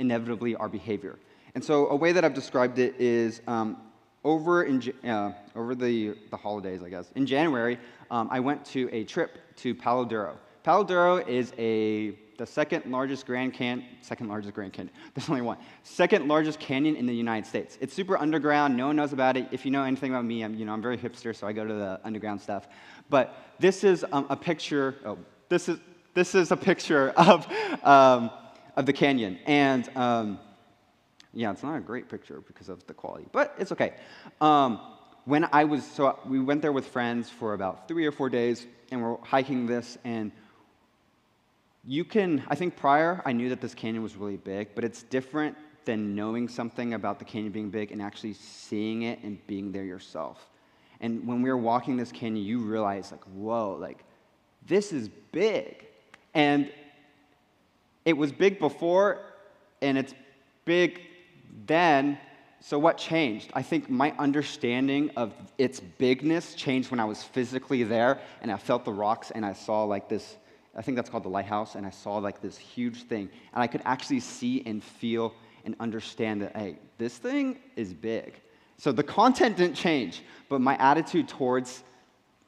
inevitably 0.00 0.54
our 0.56 0.68
behavior. 0.68 1.18
And 1.54 1.64
so, 1.64 1.88
a 1.88 1.96
way 1.96 2.12
that 2.12 2.26
I've 2.26 2.34
described 2.34 2.78
it 2.78 2.94
is 2.98 3.40
um, 3.46 3.78
over, 4.24 4.64
in, 4.64 4.82
uh, 5.04 5.32
over 5.56 5.74
the, 5.74 6.16
the 6.30 6.36
holidays, 6.36 6.82
I 6.82 6.88
guess. 6.88 7.10
In 7.14 7.26
January, 7.26 7.78
um, 8.10 8.28
I 8.30 8.40
went 8.40 8.64
to 8.66 8.88
a 8.92 9.04
trip 9.04 9.38
to 9.56 9.74
Palo 9.74 10.04
Duro. 10.04 10.36
Palo 10.62 10.84
Duro 10.84 11.16
is 11.16 11.52
a 11.58 12.18
the 12.40 12.46
second 12.46 12.90
largest 12.90 13.26
Grand 13.26 13.52
Canyon, 13.52 13.86
second 14.00 14.28
largest 14.28 14.54
Grand 14.54 14.72
Canyon, 14.72 14.94
there's 15.14 15.28
only 15.28 15.42
one, 15.42 15.58
second 15.82 16.26
largest 16.26 16.58
canyon 16.58 16.96
in 16.96 17.04
the 17.04 17.14
United 17.14 17.46
States. 17.46 17.76
It's 17.82 17.92
super 17.92 18.16
underground, 18.16 18.74
no 18.74 18.86
one 18.86 18.96
knows 18.96 19.12
about 19.12 19.36
it. 19.36 19.46
If 19.52 19.66
you 19.66 19.70
know 19.70 19.82
anything 19.82 20.10
about 20.10 20.24
me, 20.24 20.42
I'm, 20.42 20.54
you 20.54 20.64
know, 20.64 20.72
I'm 20.72 20.80
very 20.80 20.96
hipster, 20.96 21.36
so 21.36 21.46
I 21.46 21.52
go 21.52 21.66
to 21.66 21.74
the 21.74 22.00
underground 22.02 22.40
stuff. 22.40 22.66
But 23.10 23.36
this 23.58 23.84
is 23.84 24.06
um, 24.10 24.24
a 24.30 24.36
picture, 24.36 24.96
oh, 25.04 25.18
this 25.50 25.68
is, 25.68 25.80
this 26.14 26.34
is 26.34 26.50
a 26.50 26.56
picture 26.56 27.10
of, 27.16 27.46
um, 27.84 28.30
of 28.74 28.86
the 28.86 28.92
canyon. 28.94 29.38
And 29.44 29.94
um, 29.94 30.38
yeah, 31.32 31.50
it's 31.50 31.62
not 31.62 31.76
a 31.76 31.80
great 31.80 32.08
picture 32.08 32.42
because 32.46 32.68
of 32.68 32.86
the 32.86 32.94
quality, 32.94 33.26
but 33.32 33.54
it's 33.58 33.72
okay. 33.72 33.94
Um, 34.40 34.80
when 35.24 35.48
I 35.52 35.64
was, 35.64 35.84
so 35.84 36.18
we 36.26 36.40
went 36.40 36.62
there 36.62 36.72
with 36.72 36.86
friends 36.86 37.30
for 37.30 37.54
about 37.54 37.86
three 37.86 38.06
or 38.06 38.12
four 38.12 38.28
days, 38.28 38.66
and 38.90 39.02
we're 39.02 39.16
hiking 39.18 39.66
this, 39.66 39.98
and 40.04 40.32
you 41.84 42.04
can, 42.04 42.42
I 42.48 42.54
think 42.54 42.76
prior 42.76 43.22
I 43.24 43.32
knew 43.32 43.48
that 43.50 43.60
this 43.60 43.74
canyon 43.74 44.02
was 44.02 44.16
really 44.16 44.36
big, 44.36 44.74
but 44.74 44.84
it's 44.84 45.02
different 45.04 45.56
than 45.84 46.14
knowing 46.14 46.48
something 46.48 46.94
about 46.94 47.18
the 47.18 47.24
canyon 47.24 47.52
being 47.52 47.70
big 47.70 47.92
and 47.92 48.02
actually 48.02 48.34
seeing 48.34 49.02
it 49.02 49.22
and 49.22 49.44
being 49.46 49.72
there 49.72 49.84
yourself. 49.84 50.48
And 51.00 51.26
when 51.26 51.42
we 51.42 51.48
were 51.48 51.56
walking 51.56 51.96
this 51.96 52.12
canyon, 52.12 52.44
you 52.44 52.58
realize, 52.58 53.10
like, 53.10 53.24
whoa, 53.24 53.76
like, 53.80 54.04
this 54.66 54.92
is 54.92 55.08
big. 55.32 55.86
And 56.34 56.70
it 58.04 58.12
was 58.12 58.32
big 58.32 58.58
before, 58.58 59.22
and 59.80 59.96
it's 59.96 60.14
big 60.64 61.00
then. 61.66 62.18
So, 62.62 62.78
what 62.78 62.98
changed? 62.98 63.50
I 63.54 63.62
think 63.62 63.88
my 63.88 64.12
understanding 64.18 65.10
of 65.16 65.32
its 65.56 65.80
bigness 65.80 66.54
changed 66.54 66.90
when 66.90 67.00
I 67.00 67.06
was 67.06 67.22
physically 67.22 67.84
there 67.84 68.20
and 68.42 68.52
I 68.52 68.58
felt 68.58 68.84
the 68.84 68.92
rocks 68.92 69.30
and 69.30 69.46
I 69.46 69.54
saw 69.54 69.84
like 69.84 70.10
this, 70.10 70.36
I 70.76 70.82
think 70.82 70.96
that's 70.96 71.08
called 71.08 71.24
the 71.24 71.30
lighthouse, 71.30 71.74
and 71.74 71.86
I 71.86 71.90
saw 71.90 72.18
like 72.18 72.42
this 72.42 72.58
huge 72.58 73.04
thing. 73.04 73.30
And 73.54 73.62
I 73.62 73.66
could 73.66 73.80
actually 73.86 74.20
see 74.20 74.62
and 74.66 74.84
feel 74.84 75.34
and 75.64 75.74
understand 75.80 76.42
that, 76.42 76.54
hey, 76.54 76.78
this 76.98 77.16
thing 77.16 77.58
is 77.76 77.94
big. 77.94 78.34
So 78.76 78.92
the 78.92 79.02
content 79.02 79.56
didn't 79.56 79.76
change, 79.76 80.22
but 80.48 80.60
my 80.60 80.76
attitude 80.76 81.28
towards 81.28 81.82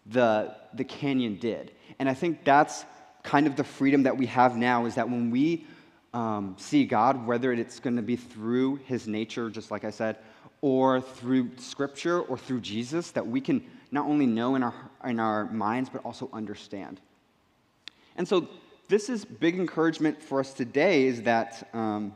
the, 0.06 0.54
the 0.75 0.85
canyon 0.85 1.37
did. 1.37 1.73
And 1.99 2.09
I 2.09 2.14
think 2.14 2.44
that's 2.44 2.85
kind 3.23 3.47
of 3.47 3.56
the 3.56 3.64
freedom 3.64 4.02
that 4.04 4.16
we 4.16 4.26
have 4.26 4.56
now 4.56 4.87
is 4.87 4.94
that 4.97 5.09
when 5.09 5.30
we 5.30 5.66
um, 6.14 6.57
see 6.59 6.85
God, 6.85 7.26
whether 7.26 7.52
it's 7.52 7.81
going 7.81 7.97
to 7.97 8.02
be 8.02 8.16
through 8.16 8.76
his 8.76 9.07
nature, 9.07 9.50
just 9.50 9.71
like 9.71 9.85
I 9.85 9.90
said, 9.90 10.19
or 10.61 11.00
through 11.00 11.50
scripture 11.57 12.21
or 12.21 12.37
through 12.38 12.61
Jesus, 12.61 13.11
that 13.12 13.26
we 13.26 13.40
can 13.40 13.64
not 13.90 14.07
only 14.07 14.26
know 14.26 14.54
in 14.54 14.62
our, 14.62 14.75
in 15.04 15.19
our 15.19 15.47
minds, 15.47 15.90
but 15.90 16.04
also 16.04 16.28
understand. 16.33 17.00
And 18.16 18.26
so, 18.26 18.49
this 18.88 19.09
is 19.09 19.25
big 19.25 19.59
encouragement 19.59 20.23
for 20.23 20.40
us 20.40 20.52
today 20.52 21.04
is 21.04 21.23
that 21.23 21.66
um, 21.73 22.12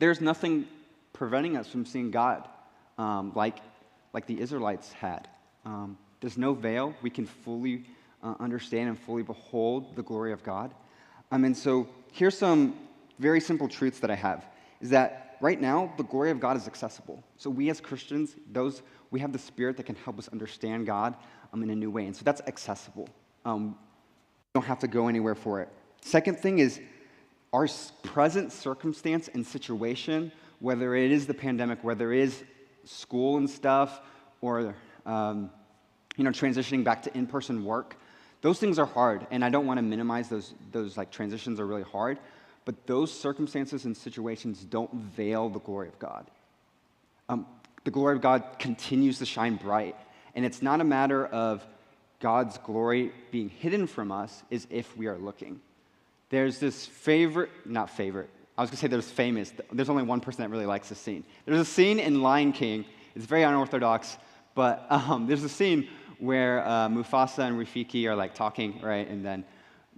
there's 0.00 0.20
nothing 0.20 0.66
preventing 1.12 1.56
us 1.56 1.68
from 1.68 1.86
seeing 1.86 2.10
God 2.10 2.48
um, 2.96 3.32
like, 3.36 3.58
like 4.12 4.26
the 4.26 4.40
Israelites 4.40 4.92
had. 4.92 5.28
Um, 5.64 5.96
there's 6.20 6.36
no 6.36 6.52
veil. 6.52 6.94
We 7.00 7.10
can 7.10 7.26
fully 7.26 7.84
uh, 8.24 8.34
understand 8.40 8.88
and 8.88 8.98
fully 8.98 9.22
behold 9.22 9.94
the 9.94 10.02
glory 10.02 10.32
of 10.32 10.42
God. 10.42 10.74
Um, 11.30 11.44
and 11.44 11.56
so 11.56 11.88
here's 12.12 12.36
some 12.36 12.74
very 13.18 13.40
simple 13.40 13.68
truths 13.68 14.00
that 14.00 14.10
I 14.10 14.14
have 14.14 14.46
is 14.80 14.90
that 14.90 15.36
right 15.40 15.60
now 15.60 15.92
the 15.96 16.04
glory 16.04 16.30
of 16.30 16.40
God 16.40 16.56
is 16.56 16.66
accessible. 16.66 17.22
So 17.36 17.50
we 17.50 17.70
as 17.70 17.80
Christians, 17.80 18.36
those 18.52 18.82
we 19.10 19.20
have 19.20 19.32
the 19.32 19.38
Spirit 19.38 19.76
that 19.78 19.84
can 19.84 19.96
help 19.96 20.18
us 20.18 20.28
understand 20.28 20.86
God 20.86 21.14
um, 21.52 21.62
in 21.62 21.70
a 21.70 21.74
new 21.74 21.90
way, 21.90 22.06
and 22.06 22.14
so 22.14 22.22
that's 22.24 22.42
accessible. 22.46 23.08
Um, 23.44 23.76
don't 24.54 24.64
have 24.64 24.80
to 24.80 24.88
go 24.88 25.08
anywhere 25.08 25.34
for 25.34 25.60
it. 25.60 25.68
Second 26.02 26.38
thing 26.38 26.58
is 26.58 26.80
our 27.52 27.66
present 28.02 28.52
circumstance 28.52 29.28
and 29.28 29.46
situation, 29.46 30.30
whether 30.60 30.94
it 30.94 31.10
is 31.10 31.26
the 31.26 31.34
pandemic, 31.34 31.82
whether 31.82 32.12
it 32.12 32.20
is 32.20 32.44
school 32.84 33.38
and 33.38 33.48
stuff, 33.48 34.00
or 34.40 34.74
um, 35.06 35.50
you 36.16 36.24
know 36.24 36.30
transitioning 36.30 36.84
back 36.84 37.02
to 37.02 37.16
in-person 37.16 37.64
work, 37.64 37.96
those 38.42 38.58
things 38.58 38.78
are 38.78 38.86
hard, 38.86 39.26
and 39.30 39.44
I 39.44 39.48
don't 39.48 39.66
want 39.66 39.78
to 39.78 39.82
minimize 39.82 40.28
those. 40.28 40.54
Those 40.70 40.96
like 40.96 41.10
transitions 41.10 41.58
are 41.60 41.66
really 41.66 41.82
hard, 41.82 42.18
but 42.68 42.86
those 42.86 43.10
circumstances 43.10 43.86
and 43.86 43.96
situations 43.96 44.62
don't 44.62 44.92
veil 44.92 45.48
the 45.48 45.58
glory 45.58 45.88
of 45.88 45.98
God. 45.98 46.26
Um, 47.30 47.46
the 47.84 47.90
glory 47.90 48.14
of 48.14 48.20
God 48.20 48.44
continues 48.58 49.20
to 49.20 49.24
shine 49.24 49.56
bright, 49.56 49.96
and 50.34 50.44
it's 50.44 50.60
not 50.60 50.82
a 50.82 50.84
matter 50.84 51.24
of 51.24 51.66
God's 52.20 52.58
glory 52.58 53.10
being 53.30 53.48
hidden 53.48 53.86
from 53.86 54.12
us, 54.12 54.42
is 54.50 54.66
if 54.68 54.94
we 54.98 55.06
are 55.06 55.16
looking. 55.16 55.62
There's 56.28 56.58
this 56.58 56.84
favorite, 56.84 57.48
not 57.64 57.88
favorite, 57.88 58.28
I 58.58 58.60
was 58.60 58.68
gonna 58.68 58.80
say 58.80 58.88
there's 58.88 59.10
famous, 59.10 59.50
there's 59.72 59.88
only 59.88 60.02
one 60.02 60.20
person 60.20 60.42
that 60.42 60.50
really 60.50 60.66
likes 60.66 60.90
this 60.90 60.98
scene. 60.98 61.24
There's 61.46 61.60
a 61.60 61.64
scene 61.64 61.98
in 61.98 62.20
Lion 62.20 62.52
King, 62.52 62.84
it's 63.14 63.24
very 63.24 63.44
unorthodox, 63.44 64.18
but 64.54 64.84
um, 64.90 65.26
there's 65.26 65.42
a 65.42 65.48
scene 65.48 65.88
where 66.18 66.68
uh, 66.68 66.90
Mufasa 66.90 67.46
and 67.46 67.56
Rafiki 67.58 68.04
are 68.10 68.14
like 68.14 68.34
talking, 68.34 68.78
right? 68.82 69.08
And 69.08 69.24
then 69.24 69.46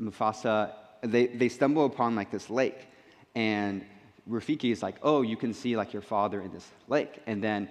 Mufasa, 0.00 0.70
they, 1.02 1.26
they 1.26 1.48
stumble 1.48 1.86
upon 1.86 2.14
like 2.14 2.30
this 2.30 2.50
lake. 2.50 2.88
And 3.34 3.84
Rafiki 4.28 4.72
is 4.72 4.82
like, 4.82 4.96
oh, 5.02 5.22
you 5.22 5.36
can 5.36 5.52
see 5.52 5.76
like 5.76 5.92
your 5.92 6.02
father 6.02 6.40
in 6.42 6.52
this 6.52 6.68
lake. 6.88 7.20
And 7.26 7.42
then 7.42 7.70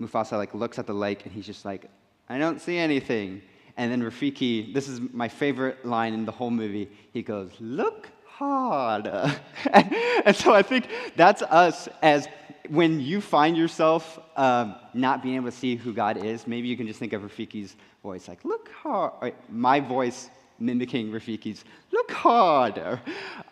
Mufasa 0.00 0.32
like 0.32 0.54
looks 0.54 0.78
at 0.78 0.86
the 0.86 0.94
lake 0.94 1.24
and 1.24 1.32
he's 1.32 1.46
just 1.46 1.64
like, 1.64 1.90
I 2.28 2.38
don't 2.38 2.60
see 2.60 2.76
anything. 2.76 3.42
And 3.76 3.90
then 3.92 4.02
Rafiki, 4.02 4.74
this 4.74 4.88
is 4.88 5.00
my 5.12 5.28
favorite 5.28 5.84
line 5.84 6.12
in 6.12 6.24
the 6.24 6.32
whole 6.32 6.50
movie, 6.50 6.90
he 7.12 7.22
goes, 7.22 7.52
look 7.60 8.08
hard. 8.26 9.06
and 9.72 10.36
so 10.36 10.52
I 10.52 10.62
think 10.62 10.88
that's 11.16 11.42
us 11.42 11.88
as 12.02 12.28
when 12.68 13.00
you 13.00 13.20
find 13.20 13.56
yourself 13.56 14.18
um, 14.36 14.74
not 14.94 15.22
being 15.22 15.36
able 15.36 15.46
to 15.46 15.56
see 15.56 15.76
who 15.76 15.92
God 15.92 16.22
is, 16.24 16.46
maybe 16.46 16.68
you 16.68 16.76
can 16.76 16.86
just 16.86 16.98
think 16.98 17.12
of 17.12 17.22
Rafiki's 17.22 17.76
voice, 18.02 18.28
like, 18.28 18.44
look 18.44 18.70
hard. 18.70 19.34
My 19.48 19.80
voice 19.80 20.28
mimicking 20.58 21.10
Rafiki's, 21.10 21.64
look 21.92 22.10
harder. 22.10 23.00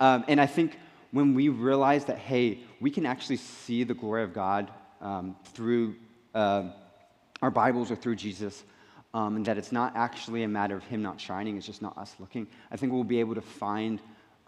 Um, 0.00 0.24
and 0.28 0.40
I 0.40 0.46
think 0.46 0.78
when 1.12 1.34
we 1.34 1.48
realize 1.48 2.04
that, 2.06 2.18
hey, 2.18 2.60
we 2.80 2.90
can 2.90 3.06
actually 3.06 3.36
see 3.36 3.84
the 3.84 3.94
glory 3.94 4.22
of 4.22 4.32
God 4.32 4.70
um, 5.00 5.36
through 5.44 5.96
uh, 6.34 6.64
our 7.42 7.50
Bibles 7.50 7.90
or 7.90 7.96
through 7.96 8.16
Jesus, 8.16 8.64
um, 9.14 9.36
and 9.36 9.46
that 9.46 9.56
it's 9.56 9.72
not 9.72 9.96
actually 9.96 10.42
a 10.42 10.48
matter 10.48 10.76
of 10.76 10.84
Him 10.84 11.02
not 11.02 11.20
shining, 11.20 11.56
it's 11.56 11.66
just 11.66 11.82
not 11.82 11.96
us 11.96 12.14
looking, 12.18 12.46
I 12.70 12.76
think 12.76 12.92
we'll 12.92 13.04
be 13.04 13.20
able 13.20 13.34
to 13.34 13.40
find 13.40 14.00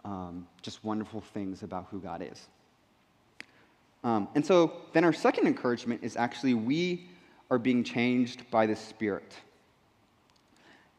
um, 0.05 0.47
just 0.61 0.83
wonderful 0.83 1.21
things 1.21 1.63
about 1.63 1.87
who 1.89 1.99
God 1.99 2.21
is. 2.21 2.47
Um, 4.03 4.27
and 4.35 4.45
so 4.45 4.73
then 4.93 5.03
our 5.03 5.13
second 5.13 5.47
encouragement 5.47 6.03
is 6.03 6.15
actually 6.15 6.53
we 6.53 7.09
are 7.51 7.57
being 7.57 7.83
changed 7.83 8.49
by 8.51 8.65
the 8.65 8.75
Spirit. 8.75 9.33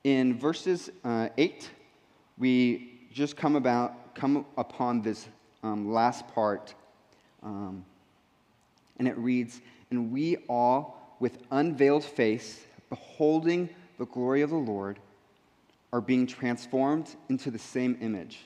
In 0.04 0.38
verses 0.38 0.90
uh, 1.04 1.28
8, 1.36 1.70
we 2.38 3.00
just 3.12 3.36
come 3.36 3.56
about 3.56 4.14
come 4.14 4.44
upon 4.56 5.02
this 5.02 5.28
um, 5.62 5.92
last 5.92 6.26
part, 6.28 6.74
um, 7.42 7.84
and 8.98 9.06
it 9.06 9.16
reads, 9.18 9.60
"And 9.90 10.10
we 10.10 10.38
all, 10.48 11.16
with 11.20 11.38
unveiled 11.50 12.04
face, 12.04 12.64
beholding 12.88 13.68
the 13.98 14.06
glory 14.06 14.42
of 14.42 14.50
the 14.50 14.56
Lord, 14.56 14.98
are 15.92 16.00
being 16.00 16.26
transformed 16.26 17.14
into 17.28 17.50
the 17.50 17.58
same 17.58 17.98
image, 18.00 18.40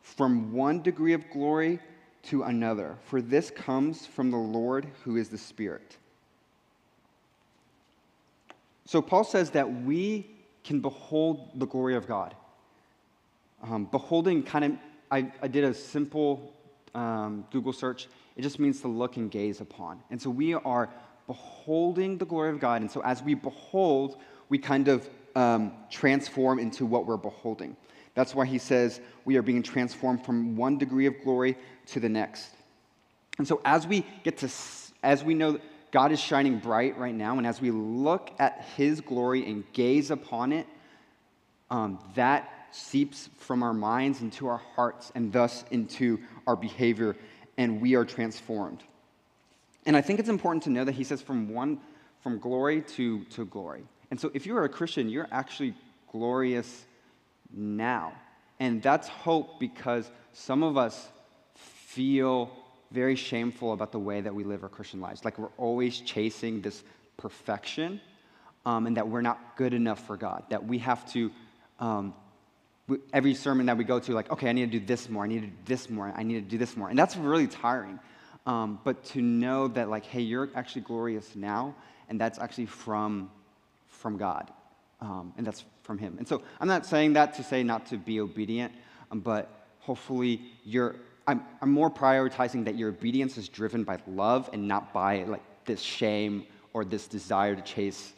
from 0.00 0.52
one 0.52 0.82
degree 0.82 1.12
of 1.12 1.28
glory." 1.30 1.80
to 2.24 2.42
another, 2.44 2.96
for 3.04 3.20
this 3.20 3.50
comes 3.50 4.06
from 4.06 4.30
the 4.30 4.36
Lord 4.36 4.86
who 5.02 5.16
is 5.16 5.28
the 5.28 5.38
Spirit. 5.38 5.98
So 8.86 9.00
Paul 9.00 9.24
says 9.24 9.50
that 9.50 9.82
we 9.82 10.30
can 10.62 10.80
behold 10.80 11.50
the 11.54 11.66
glory 11.66 11.94
of 11.94 12.06
God. 12.06 12.34
Um, 13.62 13.86
beholding 13.86 14.42
kind 14.42 14.64
of, 14.64 14.72
I, 15.10 15.32
I, 15.40 15.48
did 15.48 15.64
a 15.64 15.72
simple 15.72 16.52
um, 16.94 17.46
Google 17.50 17.72
search. 17.72 18.08
It 18.36 18.42
just 18.42 18.58
means 18.58 18.80
to 18.82 18.88
look 18.88 19.16
and 19.16 19.30
gaze 19.30 19.60
upon. 19.60 20.02
And 20.10 20.20
so 20.20 20.28
we 20.28 20.52
are 20.52 20.90
beholding 21.26 22.18
the 22.18 22.26
glory 22.26 22.50
of 22.50 22.60
God. 22.60 22.82
And 22.82 22.90
so 22.90 23.00
as 23.02 23.22
we 23.22 23.34
behold, 23.34 24.18
we 24.50 24.58
kind 24.58 24.88
of 24.88 25.08
um, 25.34 25.72
transform 25.90 26.58
into 26.58 26.84
what 26.84 27.06
we're 27.06 27.16
beholding. 27.16 27.76
That's 28.14 28.34
why 28.34 28.44
he 28.44 28.58
says 28.58 29.00
we 29.24 29.36
are 29.36 29.42
being 29.42 29.62
transformed 29.62 30.24
from 30.24 30.56
one 30.56 30.78
degree 30.78 31.06
of 31.06 31.14
glory 31.22 31.56
to 31.86 32.00
the 32.00 32.08
next. 32.08 32.50
And 33.38 33.48
so 33.48 33.60
as 33.64 33.86
we 33.86 34.04
get 34.22 34.36
to, 34.38 34.50
as 35.02 35.24
we 35.24 35.34
know 35.34 35.58
God 35.94 36.10
is 36.10 36.18
shining 36.18 36.58
bright 36.58 36.98
right 36.98 37.14
now, 37.14 37.38
and 37.38 37.46
as 37.46 37.60
we 37.60 37.70
look 37.70 38.32
at 38.40 38.66
his 38.76 39.00
glory 39.00 39.46
and 39.46 39.62
gaze 39.72 40.10
upon 40.10 40.50
it, 40.50 40.66
um, 41.70 42.00
that 42.16 42.50
seeps 42.72 43.30
from 43.36 43.62
our 43.62 43.72
minds 43.72 44.20
into 44.20 44.48
our 44.48 44.60
hearts 44.74 45.12
and 45.14 45.32
thus 45.32 45.64
into 45.70 46.18
our 46.48 46.56
behavior, 46.56 47.14
and 47.56 47.80
we 47.80 47.94
are 47.94 48.04
transformed. 48.04 48.82
And 49.86 49.96
I 49.96 50.00
think 50.00 50.18
it's 50.18 50.28
important 50.28 50.64
to 50.64 50.70
know 50.70 50.82
that 50.82 50.96
he 50.96 51.04
says 51.04 51.22
from 51.22 51.48
one, 51.48 51.78
from 52.24 52.40
glory 52.40 52.82
to, 52.96 53.22
to 53.26 53.44
glory. 53.44 53.84
And 54.10 54.18
so 54.18 54.32
if 54.34 54.46
you're 54.46 54.64
a 54.64 54.68
Christian, 54.68 55.08
you're 55.08 55.28
actually 55.30 55.74
glorious 56.10 56.86
now. 57.52 58.14
And 58.58 58.82
that's 58.82 59.06
hope 59.06 59.60
because 59.60 60.10
some 60.32 60.64
of 60.64 60.76
us 60.76 61.08
feel 61.54 62.50
very 62.94 63.16
shameful 63.16 63.72
about 63.72 63.90
the 63.90 63.98
way 63.98 64.20
that 64.20 64.34
we 64.34 64.44
live 64.44 64.62
our 64.62 64.68
Christian 64.68 65.00
lives. 65.00 65.24
Like 65.24 65.36
we're 65.38 65.56
always 65.58 66.00
chasing 66.00 66.62
this 66.62 66.82
perfection 67.16 68.00
um, 68.64 68.86
and 68.86 68.96
that 68.96 69.08
we're 69.08 69.20
not 69.20 69.56
good 69.56 69.74
enough 69.74 70.06
for 70.06 70.16
God. 70.16 70.44
That 70.50 70.64
we 70.64 70.78
have 70.78 71.04
to, 71.12 71.32
um, 71.80 72.14
every 73.12 73.34
sermon 73.34 73.66
that 73.66 73.76
we 73.76 73.84
go 73.84 73.98
to, 73.98 74.12
like, 74.12 74.30
okay, 74.30 74.48
I 74.48 74.52
need 74.52 74.70
to 74.70 74.78
do 74.78 74.86
this 74.86 75.08
more, 75.08 75.24
I 75.24 75.26
need 75.26 75.40
to 75.40 75.46
do 75.48 75.54
this 75.64 75.90
more, 75.90 76.12
I 76.16 76.22
need 76.22 76.34
to 76.34 76.40
do 76.48 76.56
this 76.56 76.76
more. 76.76 76.88
And 76.88 76.98
that's 76.98 77.16
really 77.16 77.48
tiring. 77.48 77.98
Um, 78.46 78.78
but 78.84 79.04
to 79.06 79.22
know 79.22 79.68
that, 79.68 79.88
like, 79.88 80.04
hey, 80.04 80.20
you're 80.20 80.50
actually 80.54 80.82
glorious 80.82 81.34
now, 81.34 81.74
and 82.08 82.20
that's 82.20 82.38
actually 82.38 82.66
from, 82.66 83.30
from 83.88 84.18
God. 84.18 84.50
Um, 85.00 85.32
and 85.36 85.46
that's 85.46 85.64
from 85.82 85.98
Him. 85.98 86.16
And 86.18 86.28
so 86.28 86.42
I'm 86.60 86.68
not 86.68 86.86
saying 86.86 87.14
that 87.14 87.34
to 87.34 87.42
say 87.42 87.62
not 87.62 87.86
to 87.86 87.96
be 87.96 88.20
obedient, 88.20 88.72
um, 89.10 89.20
but 89.20 89.50
hopefully 89.80 90.42
you're 90.64 90.96
I'm, 91.26 91.42
I'm 91.60 91.70
more 91.70 91.90
prioritizing 91.90 92.64
that 92.66 92.76
your 92.76 92.90
obedience 92.90 93.38
is 93.38 93.48
driven 93.48 93.84
by 93.84 93.98
love 94.06 94.50
and 94.52 94.68
not 94.68 94.92
by 94.92 95.24
like 95.24 95.42
this 95.64 95.80
shame 95.80 96.46
or 96.72 96.84
this 96.84 97.06
desire 97.06 97.54
to 97.56 97.62
chase 97.62 98.12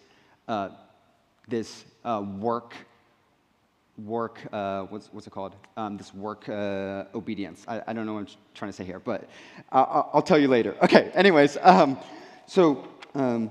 uh, 0.48 0.70
this 1.48 1.84
uh, 2.04 2.24
work 2.38 2.74
work, 3.98 4.40
uh, 4.52 4.82
what's, 4.82 5.08
what's 5.12 5.26
it 5.26 5.30
called? 5.30 5.54
Um, 5.76 5.96
this 5.96 6.12
work 6.12 6.48
uh, 6.48 7.04
obedience. 7.14 7.64
I, 7.66 7.82
I, 7.86 7.92
don't 7.92 8.06
know 8.06 8.14
what 8.14 8.20
I'm 8.20 8.28
trying 8.54 8.70
to 8.70 8.76
say 8.76 8.84
here, 8.84 8.98
but 8.98 9.28
I'll, 9.72 10.10
I'll 10.12 10.22
tell 10.22 10.38
you 10.38 10.48
later. 10.48 10.76
Okay, 10.82 11.10
anyways, 11.14 11.56
um, 11.62 11.98
so 12.46 12.86
um, 13.14 13.50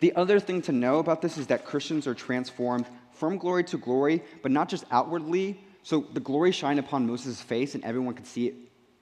the 0.00 0.14
other 0.14 0.38
thing 0.38 0.62
to 0.62 0.72
know 0.72 0.98
about 0.98 1.22
this 1.22 1.38
is 1.38 1.48
that 1.48 1.64
Christians 1.64 2.06
are 2.06 2.14
transformed 2.14 2.86
from 3.12 3.36
glory 3.36 3.64
to 3.64 3.78
glory, 3.78 4.22
but 4.42 4.52
not 4.52 4.68
just 4.68 4.84
outwardly. 4.90 5.60
So 5.82 6.06
the 6.12 6.20
glory 6.20 6.52
shined 6.52 6.78
upon 6.78 7.06
Moses' 7.06 7.40
face, 7.40 7.74
and 7.74 7.84
everyone 7.84 8.14
could 8.14 8.26
see 8.26 8.48
it 8.48 8.54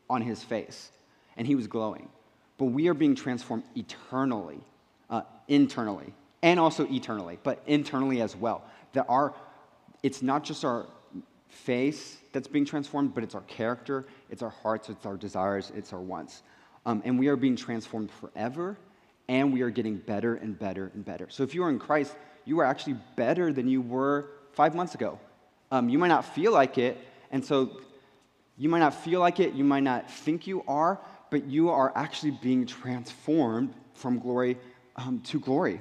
on 0.08 0.22
his 0.22 0.42
face, 0.42 0.90
and 1.36 1.46
he 1.46 1.54
was 1.54 1.66
glowing. 1.66 2.08
But 2.58 2.66
we 2.66 2.88
are 2.88 2.94
being 2.94 3.14
transformed 3.14 3.64
eternally, 3.76 4.60
uh, 5.08 5.22
internally, 5.48 6.12
and 6.42 6.58
also 6.58 6.86
eternally, 6.90 7.38
but 7.42 7.62
internally 7.66 8.20
as 8.20 8.34
well. 8.34 8.64
That 8.92 9.06
our 9.08 9.34
it's 10.02 10.22
not 10.22 10.44
just 10.44 10.64
our 10.64 10.86
face 11.48 12.16
that's 12.32 12.48
being 12.48 12.64
transformed, 12.64 13.14
but 13.14 13.22
it's 13.24 13.34
our 13.34 13.42
character, 13.42 14.06
it's 14.30 14.42
our 14.42 14.50
hearts, 14.50 14.88
it's 14.88 15.04
our 15.04 15.16
desires, 15.16 15.72
it's 15.74 15.92
our 15.92 16.00
wants. 16.00 16.42
Um, 16.86 17.02
and 17.04 17.18
we 17.18 17.28
are 17.28 17.36
being 17.36 17.56
transformed 17.56 18.10
forever, 18.10 18.78
and 19.28 19.52
we 19.52 19.60
are 19.62 19.70
getting 19.70 19.96
better 19.96 20.36
and 20.36 20.58
better 20.58 20.90
and 20.94 21.04
better. 21.04 21.26
So 21.28 21.42
if 21.42 21.54
you 21.54 21.62
are 21.64 21.70
in 21.70 21.78
Christ, 21.78 22.16
you 22.46 22.58
are 22.60 22.64
actually 22.64 22.96
better 23.16 23.52
than 23.52 23.68
you 23.68 23.82
were 23.82 24.30
five 24.52 24.74
months 24.74 24.94
ago. 24.94 25.18
Um, 25.70 25.88
you 25.88 25.98
might 25.98 26.08
not 26.08 26.24
feel 26.24 26.52
like 26.52 26.78
it, 26.78 26.98
and 27.30 27.44
so 27.44 27.80
you 28.58 28.68
might 28.68 28.80
not 28.80 28.94
feel 28.94 29.20
like 29.20 29.40
it, 29.40 29.54
you 29.54 29.64
might 29.64 29.82
not 29.82 30.10
think 30.10 30.46
you 30.46 30.62
are, 30.68 31.00
but 31.30 31.44
you 31.46 31.70
are 31.70 31.92
actually 31.96 32.32
being 32.32 32.66
transformed 32.66 33.72
from 33.94 34.18
glory 34.18 34.58
um, 34.96 35.20
to 35.20 35.38
glory. 35.38 35.80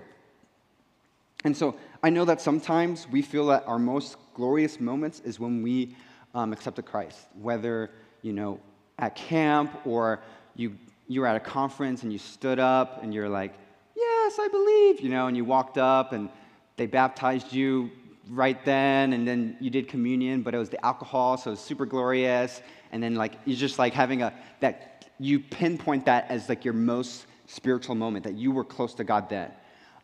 And 1.43 1.56
so 1.56 1.75
I 2.04 2.10
know 2.10 2.25
that 2.25 2.41
sometimes 2.41 3.08
we 3.10 3.21
feel 3.21 3.47
that 3.47 3.67
our 3.67 3.80
most 3.80 4.17
glorious 4.34 4.80
moments 4.80 5.21
is 5.21 5.39
when 5.39 5.63
we 5.63 5.95
um, 6.34 6.54
accepted 6.54 6.86
Christ, 6.86 7.28
whether, 7.41 7.89
you 8.21 8.34
know, 8.34 8.60
at 8.97 9.15
camp 9.15 9.86
or 9.86 10.21
you, 10.56 10.78
you 11.08 11.21
were 11.21 11.28
at 11.28 11.36
a 11.36 11.39
conference 11.39 12.04
and 12.04 12.12
you 12.12 12.19
stood 12.19 12.60
up 12.60 13.02
and 13.04 13.13
you're 13.13 13.30
like, 13.30 13.54
yes, 13.95 14.38
I 14.39 14.47
believe, 14.49 15.02
you 15.02 15.10
know, 15.10 15.28
and 15.28 15.36
you 15.36 15.45
walked 15.45 15.78
up 15.78 16.13
and 16.13 16.30
they 16.78 16.86
baptized 16.86 17.52
you 17.52 17.89
right 18.29 18.63
then 18.65 19.13
and 19.13 19.27
then 19.27 19.57
you 19.59 19.69
did 19.69 19.87
communion, 19.87 20.41
but 20.41 20.53
it 20.53 20.57
was 20.57 20.69
the 20.69 20.83
alcohol, 20.85 21.37
so 21.37 21.49
it 21.49 21.53
was 21.53 21.59
super 21.59 21.85
glorious. 21.85 22.61
And 22.91 23.01
then 23.01 23.15
like, 23.15 23.33
you're 23.45 23.57
just 23.57 23.79
like 23.79 23.93
having 23.93 24.21
a, 24.21 24.33
that, 24.59 25.09
you 25.19 25.39
pinpoint 25.39 26.05
that 26.05 26.29
as 26.29 26.49
like 26.49 26.63
your 26.63 26.73
most 26.73 27.25
spiritual 27.47 27.95
moment, 27.95 28.23
that 28.25 28.35
you 28.35 28.51
were 28.51 28.63
close 28.63 28.93
to 28.95 29.03
God 29.03 29.29
then. 29.29 29.51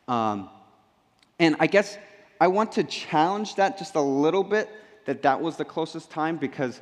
Um, 0.08 0.50
and 1.40 1.56
I 1.60 1.68
guess 1.68 1.98
I 2.40 2.48
want 2.48 2.72
to 2.74 2.84
challenge 2.84 3.56
that 3.56 3.78
just 3.78 3.96
a 3.96 4.02
little 4.02 4.44
bit 4.44 4.70
that 5.06 5.22
that 5.22 5.40
was 5.40 5.58
the 5.58 5.66
closest 5.66 6.10
time 6.10 6.38
because 6.38 6.82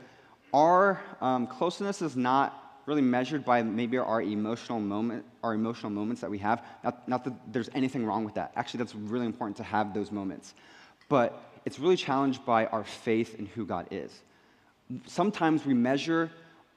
our 0.53 1.01
um, 1.21 1.47
closeness 1.47 2.01
is 2.01 2.15
not 2.15 2.81
really 2.85 3.01
measured 3.01 3.45
by 3.45 3.63
maybe 3.63 3.97
our 3.97 4.21
emotional 4.21 4.79
moment, 4.79 5.25
our 5.43 5.53
emotional 5.53 5.89
moments 5.89 6.21
that 6.21 6.29
we 6.29 6.37
have. 6.37 6.63
Not, 6.83 7.07
not 7.07 7.23
that 7.23 7.33
there's 7.51 7.69
anything 7.73 8.05
wrong 8.05 8.25
with 8.25 8.33
that. 8.35 8.51
Actually, 8.55 8.79
that's 8.79 8.95
really 8.95 9.25
important 9.25 9.57
to 9.57 9.63
have 9.63 9.93
those 9.93 10.11
moments. 10.11 10.53
But 11.13 11.43
it's 11.63 11.77
really 11.77 11.95
challenged 11.95 12.43
by 12.43 12.65
our 12.65 12.83
faith 12.83 13.35
in 13.37 13.45
who 13.45 13.67
God 13.67 13.85
is. 13.91 14.23
Sometimes 15.05 15.63
we 15.63 15.75
measure 15.75 16.31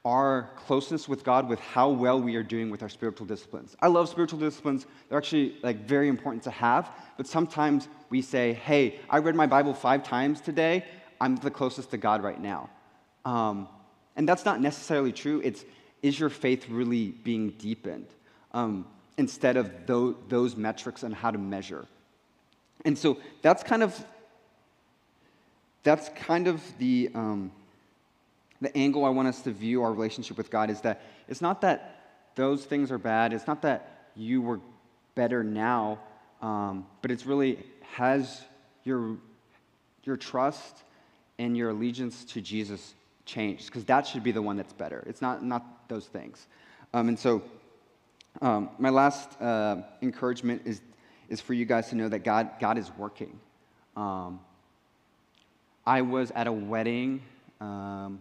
our 0.05 0.51
closeness 0.57 1.09
with 1.09 1.25
God 1.25 1.49
with 1.49 1.59
how 1.59 1.89
well 1.89 2.21
we 2.21 2.37
are 2.37 2.43
doing 2.43 2.69
with 2.69 2.83
our 2.83 2.91
spiritual 2.91 3.27
disciplines. 3.27 3.75
I 3.81 3.87
love 3.87 4.11
spiritual 4.11 4.39
disciplines. 4.39 4.85
They're 5.09 5.17
actually 5.17 5.57
like 5.63 5.89
very 5.89 6.09
important 6.09 6.43
to 6.43 6.51
have, 6.51 6.91
but 7.17 7.27
sometimes 7.27 7.89
we 8.11 8.21
say, 8.21 8.53
"Hey, 8.53 9.01
I 9.09 9.21
read 9.21 9.35
my 9.35 9.47
Bible 9.47 9.73
5 9.73 10.03
times 10.03 10.43
today. 10.43 10.85
I'm 11.19 11.37
the 11.37 11.51
closest 11.51 11.91
to 11.93 11.97
God 11.97 12.23
right 12.23 12.39
now." 12.39 12.69
Um, 13.25 13.67
and 14.17 14.29
that's 14.29 14.45
not 14.45 14.61
necessarily 14.61 15.13
true. 15.13 15.41
It's 15.43 15.65
is 16.03 16.21
your 16.21 16.29
faith 16.29 16.69
really 16.69 17.13
being 17.25 17.53
deepened 17.53 18.09
um, 18.53 18.85
instead 19.17 19.57
of 19.57 19.87
those, 19.87 20.15
those 20.29 20.57
metrics 20.57 21.05
and 21.05 21.15
how 21.15 21.31
to 21.31 21.39
measure. 21.39 21.87
And 22.85 22.99
so 22.99 23.17
that's 23.41 23.63
kind 23.63 23.83
of 23.83 24.05
that's 25.87 26.11
kind 26.11 26.49
of 26.49 26.61
the 26.79 27.11
um, 27.15 27.51
the 28.61 28.77
angle 28.77 29.05
I 29.05 29.11
want 29.11 29.29
us 29.29 29.43
to 29.43 29.51
view 29.51 29.83
our 29.83 29.93
relationship 29.93 30.37
with 30.37 30.51
God 30.51 30.71
is 30.71 30.81
that 30.83 31.03
it's 31.29 31.41
not 31.41 31.61
that 31.61 32.31
those 32.35 32.65
things 32.65 32.91
are 32.91 32.99
bad, 32.99 33.33
it's 33.33 33.47
not 33.47 33.63
that 33.63 34.11
you 34.15 34.43
were 34.43 34.61
better 35.15 35.43
now, 35.43 35.99
um, 36.43 36.87
but 37.03 37.11
it's 37.11 37.27
really 37.27 37.59
has 37.95 38.43
your, 38.85 39.17
your 40.05 40.17
trust 40.17 40.83
and 41.39 41.57
your 41.57 41.71
allegiance 41.71 42.25
to 42.25 42.41
Jesus 42.41 42.95
changed? 43.25 43.67
Because 43.67 43.85
that 43.85 44.07
should 44.07 44.23
be 44.23 44.33
the 44.33 44.43
one 44.43 44.57
that's 44.57 44.73
better. 44.73 45.05
It's 45.07 45.21
not, 45.21 45.45
not 45.45 45.89
those 45.89 46.07
things. 46.07 46.47
Um, 46.95 47.09
and 47.09 47.19
so, 47.19 47.43
um, 48.43 48.71
my 48.79 48.91
last 48.91 49.41
uh, 49.41 49.83
encouragement 50.03 50.63
is, 50.65 50.81
is 51.29 51.41
for 51.41 51.55
you 51.55 51.65
guys 51.65 51.89
to 51.89 51.97
know 51.97 52.09
that 52.09 52.21
God, 52.21 52.51
God 52.61 52.79
is 52.79 52.91
working. 52.97 53.39
Um, 53.97 54.41
I 55.87 56.03
was 56.03 56.33
at 56.33 56.49
a 56.49 56.53
wedding 56.53 57.23
um, 57.61 58.19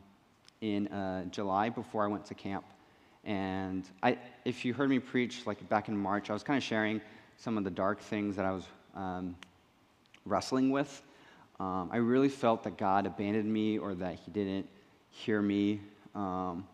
in 0.61 0.87
uh, 0.89 1.25
July 1.25 1.69
before 1.69 2.03
I 2.03 2.07
went 2.07 2.25
to 2.27 2.35
camp. 2.35 2.63
And 3.23 3.89
I, 4.03 4.19
if 4.45 4.63
you 4.63 4.73
heard 4.75 4.89
me 4.89 4.99
preach 4.99 5.47
like 5.47 5.67
back 5.67 5.87
in 5.87 5.97
March, 5.97 6.29
I 6.29 6.33
was 6.33 6.43
kind 6.43 6.57
of 6.57 6.63
sharing 6.63 7.01
some 7.37 7.57
of 7.57 7.63
the 7.63 7.71
dark 7.71 7.99
things 7.99 8.35
that 8.35 8.45
I 8.45 8.51
was 8.51 8.65
um, 8.95 9.35
wrestling 10.25 10.69
with. 10.69 11.01
Um, 11.59 11.89
I 11.91 11.97
really 11.97 12.29
felt 12.29 12.63
that 12.65 12.77
God 12.77 13.07
abandoned 13.07 13.51
me 13.51 13.79
or 13.79 13.95
that 13.95 14.19
He 14.23 14.29
didn't 14.29 14.67
hear 15.09 15.41
me, 15.41 15.81
um, 16.13 16.67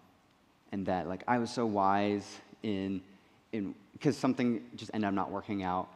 and 0.71 0.85
that 0.87 1.07
like 1.07 1.23
I 1.27 1.37
was 1.37 1.51
so 1.51 1.65
wise 1.65 2.39
in 2.63 3.01
in 3.53 3.75
because 3.93 4.17
something 4.17 4.61
just 4.75 4.91
ended 4.93 5.07
up 5.07 5.13
not 5.13 5.29
working 5.29 5.61
out. 5.63 5.87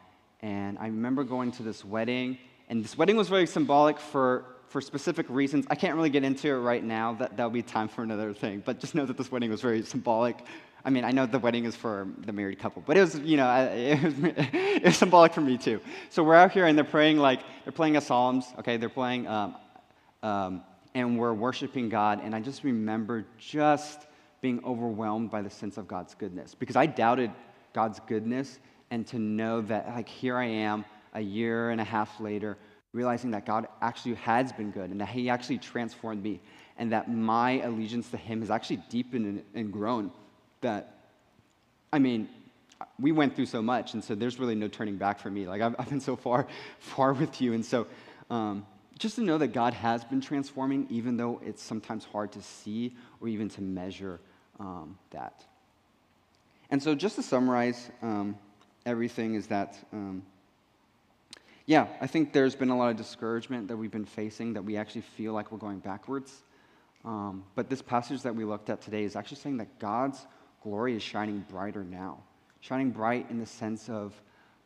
And 0.41 0.77
I 0.77 0.85
remember 0.85 1.23
going 1.23 1.51
to 1.53 1.63
this 1.63 1.83
wedding, 1.83 2.37
and 2.69 2.83
this 2.83 2.95
wedding 2.95 3.17
was 3.17 3.27
very 3.27 3.47
symbolic 3.47 3.99
for 3.99 4.45
for 4.69 4.81
specific 4.81 5.25
reasons. 5.29 5.65
I 5.69 5.75
can't 5.75 5.95
really 5.95 6.09
get 6.09 6.23
into 6.23 6.47
it 6.49 6.59
right 6.59 6.83
now. 6.83 7.13
That, 7.13 7.37
that'll 7.37 7.49
be 7.49 7.61
time 7.61 7.87
for 7.87 8.03
another 8.03 8.33
thing. 8.33 8.61
But 8.65 8.79
just 8.79 8.95
know 8.95 9.05
that 9.05 9.17
this 9.17 9.31
wedding 9.31 9.49
was 9.49 9.61
very 9.61 9.83
symbolic. 9.83 10.37
I 10.83 10.89
mean, 10.89 11.03
I 11.03 11.11
know 11.11 11.25
the 11.25 11.39
wedding 11.39 11.65
is 11.65 11.75
for 11.75 12.07
the 12.25 12.31
married 12.31 12.59
couple, 12.59 12.83
but 12.85 12.95
it 12.95 13.01
was, 13.01 13.17
you 13.19 13.37
know, 13.37 13.49
it 13.73 14.03
was, 14.03 14.13
it 14.17 14.83
was 14.83 14.97
symbolic 14.97 15.33
for 15.33 15.41
me 15.41 15.57
too. 15.57 15.81
So 16.09 16.23
we're 16.23 16.35
out 16.35 16.51
here 16.51 16.67
and 16.67 16.77
they're 16.77 16.85
praying 16.85 17.17
like, 17.17 17.41
they're 17.63 17.73
playing 17.73 17.97
a 17.97 18.01
Psalms, 18.01 18.45
okay? 18.59 18.77
They're 18.77 18.89
playing, 18.89 19.27
um, 19.27 19.55
um, 20.21 20.61
and 20.93 21.17
we're 21.17 21.33
worshiping 21.33 21.89
God. 21.89 22.21
And 22.23 22.35
I 22.35 22.39
just 22.39 22.63
remember 22.63 23.25
just 23.37 24.05
being 24.41 24.63
overwhelmed 24.63 25.31
by 25.31 25.41
the 25.41 25.49
sense 25.49 25.77
of 25.77 25.87
God's 25.87 26.13
goodness 26.13 26.53
because 26.53 26.75
I 26.75 26.85
doubted 26.85 27.31
God's 27.73 27.99
goodness. 28.07 28.59
And 28.91 29.05
to 29.07 29.17
know 29.17 29.61
that, 29.61 29.87
like, 29.89 30.07
here 30.07 30.37
I 30.37 30.45
am 30.45 30.85
a 31.15 31.19
year 31.19 31.71
and 31.71 31.81
a 31.81 31.83
half 31.83 32.19
later, 32.19 32.57
realizing 32.95 33.31
that 33.31 33.45
God 33.45 33.67
actually 33.81 34.15
has 34.15 34.53
been 34.53 34.71
good 34.71 34.89
and 34.89 35.01
that 35.01 35.09
He 35.09 35.29
actually 35.29 35.57
transformed 35.57 36.23
me 36.23 36.39
and 36.77 36.91
that 36.93 37.11
my 37.11 37.61
allegiance 37.61 38.09
to 38.11 38.17
Him 38.17 38.39
has 38.39 38.49
actually 38.49 38.77
deepened 38.89 39.43
and, 39.53 39.71
grown. 39.71 40.11
That, 40.61 40.95
I 41.91 41.99
mean, 41.99 42.29
we 42.99 43.11
went 43.11 43.35
through 43.35 43.45
so 43.47 43.61
much, 43.61 43.93
and 43.93 44.03
so 44.03 44.15
there's 44.15 44.39
really 44.39 44.55
no 44.55 44.67
turning 44.67 44.97
back 44.97 45.19
for 45.19 45.29
me. 45.29 45.45
Like, 45.45 45.61
I've, 45.61 45.75
I've 45.77 45.89
been 45.89 45.99
so 46.01 46.15
far, 46.15 46.47
far 46.79 47.13
with 47.13 47.41
you. 47.41 47.53
And 47.53 47.65
so, 47.65 47.87
um, 48.29 48.65
just 48.97 49.15
to 49.15 49.21
know 49.21 49.37
that 49.37 49.49
God 49.49 49.73
has 49.73 50.03
been 50.05 50.21
transforming, 50.21 50.87
even 50.89 51.17
though 51.17 51.41
it's 51.45 51.61
sometimes 51.61 52.05
hard 52.05 52.31
to 52.31 52.41
see 52.41 52.95
or 53.19 53.27
even 53.27 53.49
to 53.49 53.61
measure 53.61 54.21
um, 54.59 54.97
that. 55.11 55.43
And 56.71 56.81
so, 56.81 56.95
just 56.95 57.15
to 57.17 57.23
summarize 57.23 57.89
um, 58.01 58.37
everything, 58.85 59.35
is 59.35 59.47
that 59.47 59.77
um, 59.91 60.23
yeah, 61.65 61.87
I 61.99 62.07
think 62.07 62.31
there's 62.31 62.55
been 62.55 62.69
a 62.69 62.77
lot 62.77 62.91
of 62.91 62.97
discouragement 62.97 63.67
that 63.69 63.77
we've 63.77 63.91
been 63.91 64.05
facing, 64.05 64.53
that 64.53 64.63
we 64.63 64.77
actually 64.77 65.01
feel 65.01 65.33
like 65.33 65.51
we're 65.51 65.57
going 65.57 65.79
backwards. 65.79 66.43
Um, 67.03 67.43
but 67.55 67.69
this 67.69 67.81
passage 67.81 68.21
that 68.23 68.35
we 68.35 68.45
looked 68.45 68.69
at 68.69 68.81
today 68.81 69.03
is 69.03 69.15
actually 69.15 69.37
saying 69.37 69.57
that 69.57 69.79
God's 69.79 70.25
glory 70.61 70.95
is 70.95 71.01
shining 71.01 71.45
brighter 71.49 71.83
now. 71.83 72.19
Shining 72.61 72.91
bright 72.91 73.27
in 73.29 73.39
the 73.39 73.45
sense 73.45 73.89
of 73.89 74.13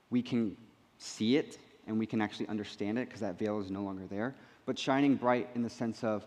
we 0.09 0.21
can 0.21 0.57
see 0.97 1.37
it 1.37 1.57
and 1.87 1.97
we 1.97 2.05
can 2.05 2.21
actually 2.21 2.47
understand 2.47 2.97
it 2.97 3.07
because 3.07 3.21
that 3.21 3.39
veil 3.39 3.59
is 3.59 3.71
no 3.71 3.81
longer 3.81 4.05
there. 4.09 4.35
But 4.65 4.77
shining 4.77 5.15
bright 5.15 5.49
in 5.55 5.63
the 5.63 5.69
sense 5.69 6.03
of 6.03 6.25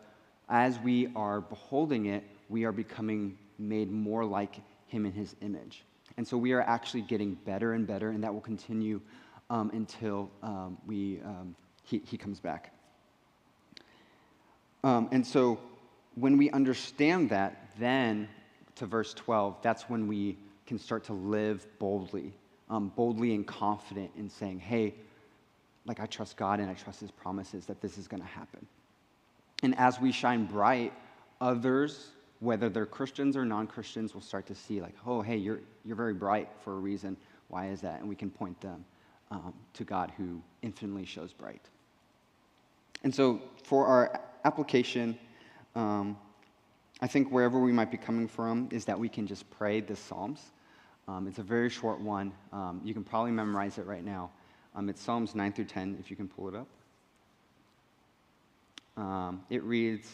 as 0.49 0.79
we 0.79 1.11
are 1.15 1.41
beholding 1.41 2.07
it, 2.07 2.25
we 2.49 2.65
are 2.65 2.73
becoming 2.73 3.39
made 3.59 3.91
more 3.91 4.25
like 4.25 4.57
Him 4.87 5.07
in 5.07 5.13
His 5.13 5.37
image. 5.41 5.85
And 6.17 6.27
so 6.27 6.37
we 6.37 6.53
are 6.53 6.61
actually 6.63 7.03
getting 7.03 7.35
better 7.35 7.73
and 7.75 7.87
better, 7.87 8.11
and 8.11 8.23
that 8.25 8.33
will 8.35 8.41
continue 8.41 9.01
um, 9.51 9.71
until 9.73 10.31
um, 10.43 10.79
we, 10.87 11.21
um, 11.25 11.55
he, 11.85 12.03
he 12.07 12.17
comes 12.17 12.41
back. 12.41 12.73
Um, 14.85 15.09
and 15.13 15.27
so 15.27 15.61
when 16.15 16.37
we 16.37 16.51
understand 16.51 17.31
that, 17.31 17.71
then, 17.79 18.29
to 18.77 18.87
verse 18.87 19.15
12, 19.15 19.57
that's 19.63 19.89
when 19.89 20.07
we 20.07 20.37
can 20.67 20.79
start 20.79 21.05
to 21.05 21.13
live 21.13 21.67
boldly, 21.79 22.33
um, 22.71 22.93
boldly 22.97 23.35
and 23.35 23.47
confident 23.47 24.11
in 24.17 24.29
saying, 24.29 24.59
hey, 24.59 24.95
like 25.85 26.01
I 26.01 26.07
trust 26.07 26.37
God 26.37 26.61
and 26.61 26.71
I 26.71 26.75
trust 26.75 27.01
His 27.01 27.11
promises 27.11 27.67
that 27.67 27.81
this 27.81 27.99
is 27.99 28.09
going 28.09 28.23
to 28.23 28.29
happen. 28.29 28.67
And 29.63 29.77
as 29.79 30.01
we 30.01 30.13
shine 30.13 30.45
bright, 30.45 30.93
others, 31.41 32.11
whether 32.41 32.69
they're 32.69 32.87
Christians 32.87 33.37
or 33.37 33.45
non 33.45 33.67
Christians, 33.67 34.15
will 34.15 34.21
start 34.21 34.47
to 34.47 34.55
see, 34.55 34.81
like, 34.81 34.95
oh, 35.07 35.23
hey, 35.23 35.37
you're, 35.37 35.61
you're 35.85 35.97
very 35.97 36.15
bright 36.15 36.49
for 36.65 36.75
a 36.75 36.79
reason. 36.79 37.17
Why 37.49 37.69
is 37.69 37.81
that? 37.83 38.01
And 38.01 38.09
we 38.09 38.17
can 38.17 38.31
point 38.31 38.61
them 38.61 38.85
um, 39.33 39.55
to 39.73 39.85
God 39.85 40.13
who 40.17 40.41
infinitely 40.61 41.07
shows 41.07 41.33
bright. 41.33 41.63
And 43.03 43.13
so 43.13 43.41
for 43.65 43.87
our 43.87 44.21
application, 44.45 45.19
um, 45.75 46.17
I 47.01 47.07
think 47.07 47.33
wherever 47.33 47.59
we 47.59 47.73
might 47.73 47.91
be 47.91 47.97
coming 47.97 48.29
from 48.29 48.69
is 48.71 48.85
that 48.85 48.99
we 48.99 49.09
can 49.09 49.27
just 49.27 49.51
pray 49.51 49.81
the 49.81 49.97
Psalms. 49.97 50.53
Um, 51.09 51.27
it's 51.27 51.39
a 51.39 51.43
very 51.43 51.71
short 51.71 52.01
one. 52.01 52.33
Um, 52.53 52.81
you 52.85 52.95
can 52.95 53.03
probably 53.03 53.33
memorize 53.33 53.79
it 53.79 53.87
right 53.87 54.05
now. 54.05 54.31
Um, 54.77 54.89
it's 54.89 55.01
Psalms 55.01 55.35
9 55.35 55.53
through 55.53 55.65
10, 55.65 55.97
if 55.99 56.11
you 56.11 56.17
can 56.17 56.29
pull 56.29 56.49
it 56.49 56.55
up. 56.55 56.69
Um, 58.97 59.43
it 59.51 59.63
reads, 59.65 60.09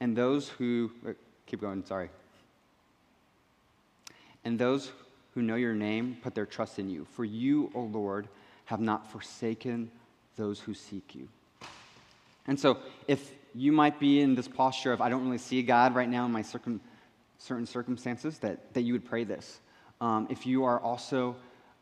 And 0.00 0.16
those 0.16 0.48
who, 0.48 0.92
keep 1.46 1.60
going, 1.60 1.84
sorry. 1.84 2.08
And 4.44 4.58
those 4.58 4.92
who 5.36 5.42
know 5.42 5.54
your 5.54 5.74
name 5.74 6.16
put 6.22 6.34
their 6.34 6.46
trust 6.46 6.78
in 6.78 6.88
you. 6.88 7.04
For 7.12 7.22
you, 7.22 7.70
O 7.74 7.82
Lord, 7.82 8.26
have 8.64 8.80
not 8.80 9.12
forsaken 9.12 9.90
those 10.36 10.58
who 10.58 10.72
seek 10.72 11.14
you. 11.14 11.28
And 12.46 12.58
so, 12.58 12.78
if 13.06 13.32
you 13.54 13.70
might 13.70 14.00
be 14.00 14.22
in 14.22 14.34
this 14.34 14.48
posture 14.48 14.92
of, 14.92 15.02
I 15.02 15.10
don't 15.10 15.24
really 15.26 15.36
see 15.36 15.62
God 15.62 15.94
right 15.94 16.08
now 16.08 16.24
in 16.24 16.32
my 16.32 16.40
circum, 16.40 16.80
certain 17.36 17.66
circumstances, 17.66 18.38
that, 18.38 18.72
that 18.72 18.80
you 18.82 18.94
would 18.94 19.04
pray 19.04 19.24
this. 19.24 19.60
Um, 20.00 20.26
if 20.30 20.46
you 20.46 20.64
are 20.64 20.80
also 20.80 21.36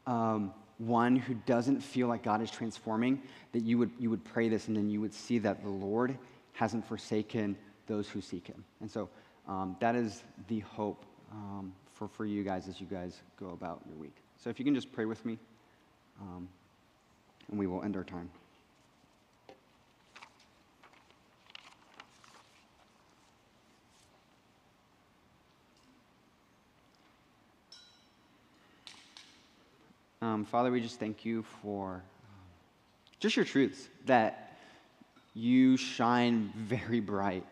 um, 0.09 0.53
one 0.79 1.15
who 1.15 1.35
doesn't 1.47 1.81
feel 1.81 2.09
like 2.09 2.25
God 2.25 2.43
is 2.43 2.51
transforming, 2.51 3.23
that 3.53 3.63
you 3.63 3.79
would, 3.79 3.93
you 4.01 4.11
would 4.11 4.25
pray 4.25 4.49
this 4.49 4.67
and 4.67 4.77
then 4.77 4.91
you 4.91 5.01
would 5.01 5.15
see 5.15 5.39
that 5.39 5.63
the 5.63 5.71
Lord 5.71 6.19
hasn't 6.55 6.85
forsaken 6.89 7.57
those 7.87 8.09
who 8.09 8.21
seek 8.21 8.49
him. 8.49 8.65
And 8.81 8.91
so 8.91 9.09
um, 9.47 9.77
that 9.79 9.95
is 9.95 10.25
the 10.49 10.59
hope 10.61 11.05
um, 11.31 11.73
for, 11.95 12.09
for 12.09 12.27
you 12.27 12.43
guys 12.43 12.69
as 12.69 12.81
you 12.81 12.87
guys 12.87 13.21
go 13.39 13.51
about 13.51 13.81
your 13.89 13.97
week. 13.97 14.17
So 14.37 14.51
if 14.51 14.59
you 14.59 14.65
can 14.65 14.75
just 14.75 14.93
pray 14.93 15.05
with 15.05 15.25
me, 15.25 15.39
um, 16.21 16.49
and 17.51 17.59
we 17.59 17.67
will 17.67 17.83
end 17.83 17.97
our 17.97 18.05
time. 18.05 18.31
Um, 30.21 30.45
Father, 30.45 30.71
we 30.71 30.81
just 30.81 30.99
thank 30.99 31.25
you 31.25 31.43
for 31.63 31.97
um, 31.97 32.03
just 33.21 33.37
your 33.37 33.45
truths, 33.45 33.89
that 34.07 34.57
you 35.35 35.77
shine 35.77 36.51
very 36.57 37.01
bright, 37.01 37.45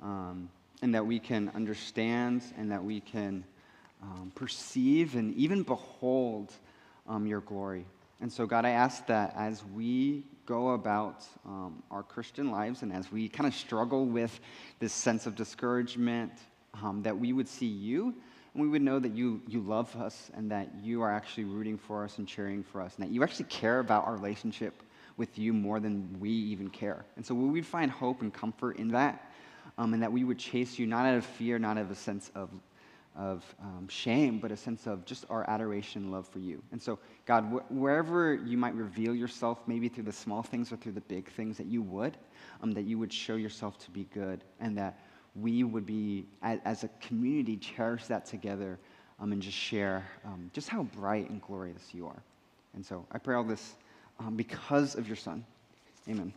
um, 0.00 0.48
and 0.80 0.94
that 0.94 1.04
we 1.04 1.18
can 1.18 1.50
understand 1.54 2.42
and 2.56 2.70
that 2.70 2.84
we 2.84 3.00
can 3.00 3.44
um, 4.04 4.32
perceive 4.34 5.16
and 5.16 5.34
even 5.34 5.62
behold 5.62 6.52
um, 7.08 7.26
your 7.26 7.40
glory. 7.40 7.84
And 8.20 8.30
so, 8.32 8.46
God, 8.46 8.64
I 8.64 8.70
ask 8.70 9.06
that 9.06 9.34
as 9.36 9.62
we 9.74 10.24
go 10.46 10.70
about 10.70 11.24
um, 11.44 11.82
our 11.90 12.02
Christian 12.02 12.50
lives 12.50 12.82
and 12.82 12.92
as 12.92 13.10
we 13.10 13.28
kind 13.28 13.48
of 13.48 13.54
struggle 13.54 14.06
with 14.06 14.38
this 14.78 14.92
sense 14.92 15.26
of 15.26 15.34
discouragement, 15.34 16.32
that 17.02 17.16
we 17.18 17.32
would 17.32 17.48
see 17.48 17.66
you 17.66 18.14
and 18.54 18.62
we 18.62 18.68
would 18.68 18.82
know 18.82 18.98
that 18.98 19.12
you, 19.12 19.40
you 19.48 19.60
love 19.60 19.94
us 19.96 20.30
and 20.34 20.50
that 20.50 20.68
you 20.82 21.02
are 21.02 21.10
actually 21.10 21.44
rooting 21.44 21.76
for 21.76 22.04
us 22.04 22.18
and 22.18 22.28
cheering 22.28 22.62
for 22.62 22.80
us, 22.80 22.94
and 22.96 23.04
that 23.04 23.12
you 23.12 23.22
actually 23.22 23.46
care 23.46 23.80
about 23.80 24.06
our 24.06 24.14
relationship 24.14 24.82
with 25.16 25.38
you 25.38 25.52
more 25.52 25.80
than 25.80 26.16
we 26.20 26.30
even 26.30 26.70
care. 26.70 27.04
And 27.16 27.26
so 27.26 27.34
we 27.34 27.48
would 27.48 27.66
find 27.66 27.90
hope 27.90 28.22
and 28.22 28.32
comfort 28.32 28.76
in 28.76 28.88
that, 28.88 29.32
um, 29.76 29.92
and 29.92 30.02
that 30.02 30.12
we 30.12 30.24
would 30.24 30.38
chase 30.38 30.78
you 30.78 30.86
not 30.86 31.04
out 31.04 31.16
of 31.16 31.24
fear, 31.24 31.58
not 31.58 31.78
out 31.78 31.82
of 31.82 31.90
a 31.90 31.96
sense 31.96 32.30
of, 32.34 32.48
of 33.16 33.44
um, 33.62 33.86
shame, 33.88 34.38
but 34.38 34.50
a 34.50 34.56
sense 34.56 34.86
of 34.86 35.04
just 35.04 35.24
our 35.30 35.48
adoration 35.48 36.02
and 36.02 36.12
love 36.12 36.26
for 36.28 36.40
you. 36.40 36.62
And 36.72 36.82
so, 36.82 36.98
God, 37.26 37.42
wh- 37.44 37.72
wherever 37.72 38.34
you 38.34 38.56
might 38.56 38.74
reveal 38.74 39.14
yourself, 39.14 39.58
maybe 39.66 39.88
through 39.88 40.04
the 40.04 40.12
small 40.12 40.42
things 40.42 40.72
or 40.72 40.76
through 40.76 40.92
the 40.92 41.00
big 41.02 41.28
things, 41.30 41.56
that 41.58 41.66
you 41.66 41.82
would, 41.82 42.16
um, 42.62 42.72
that 42.72 42.82
you 42.82 42.98
would 42.98 43.12
show 43.12 43.36
yourself 43.36 43.78
to 43.84 43.90
be 43.90 44.06
good, 44.12 44.42
and 44.60 44.76
that 44.76 44.98
we 45.36 45.64
would 45.64 45.86
be, 45.86 46.26
as 46.42 46.84
a 46.84 46.88
community, 47.00 47.56
cherish 47.56 48.06
that 48.06 48.26
together 48.26 48.78
um, 49.20 49.32
and 49.32 49.42
just 49.42 49.56
share 49.56 50.06
um, 50.24 50.50
just 50.52 50.68
how 50.68 50.82
bright 50.82 51.30
and 51.30 51.40
glorious 51.42 51.90
you 51.92 52.06
are. 52.06 52.22
And 52.74 52.84
so 52.84 53.06
I 53.12 53.18
pray 53.18 53.36
all 53.36 53.44
this 53.44 53.74
um, 54.18 54.36
because 54.36 54.96
of 54.96 55.06
your 55.06 55.16
Son. 55.16 55.44
Amen. 56.08 56.32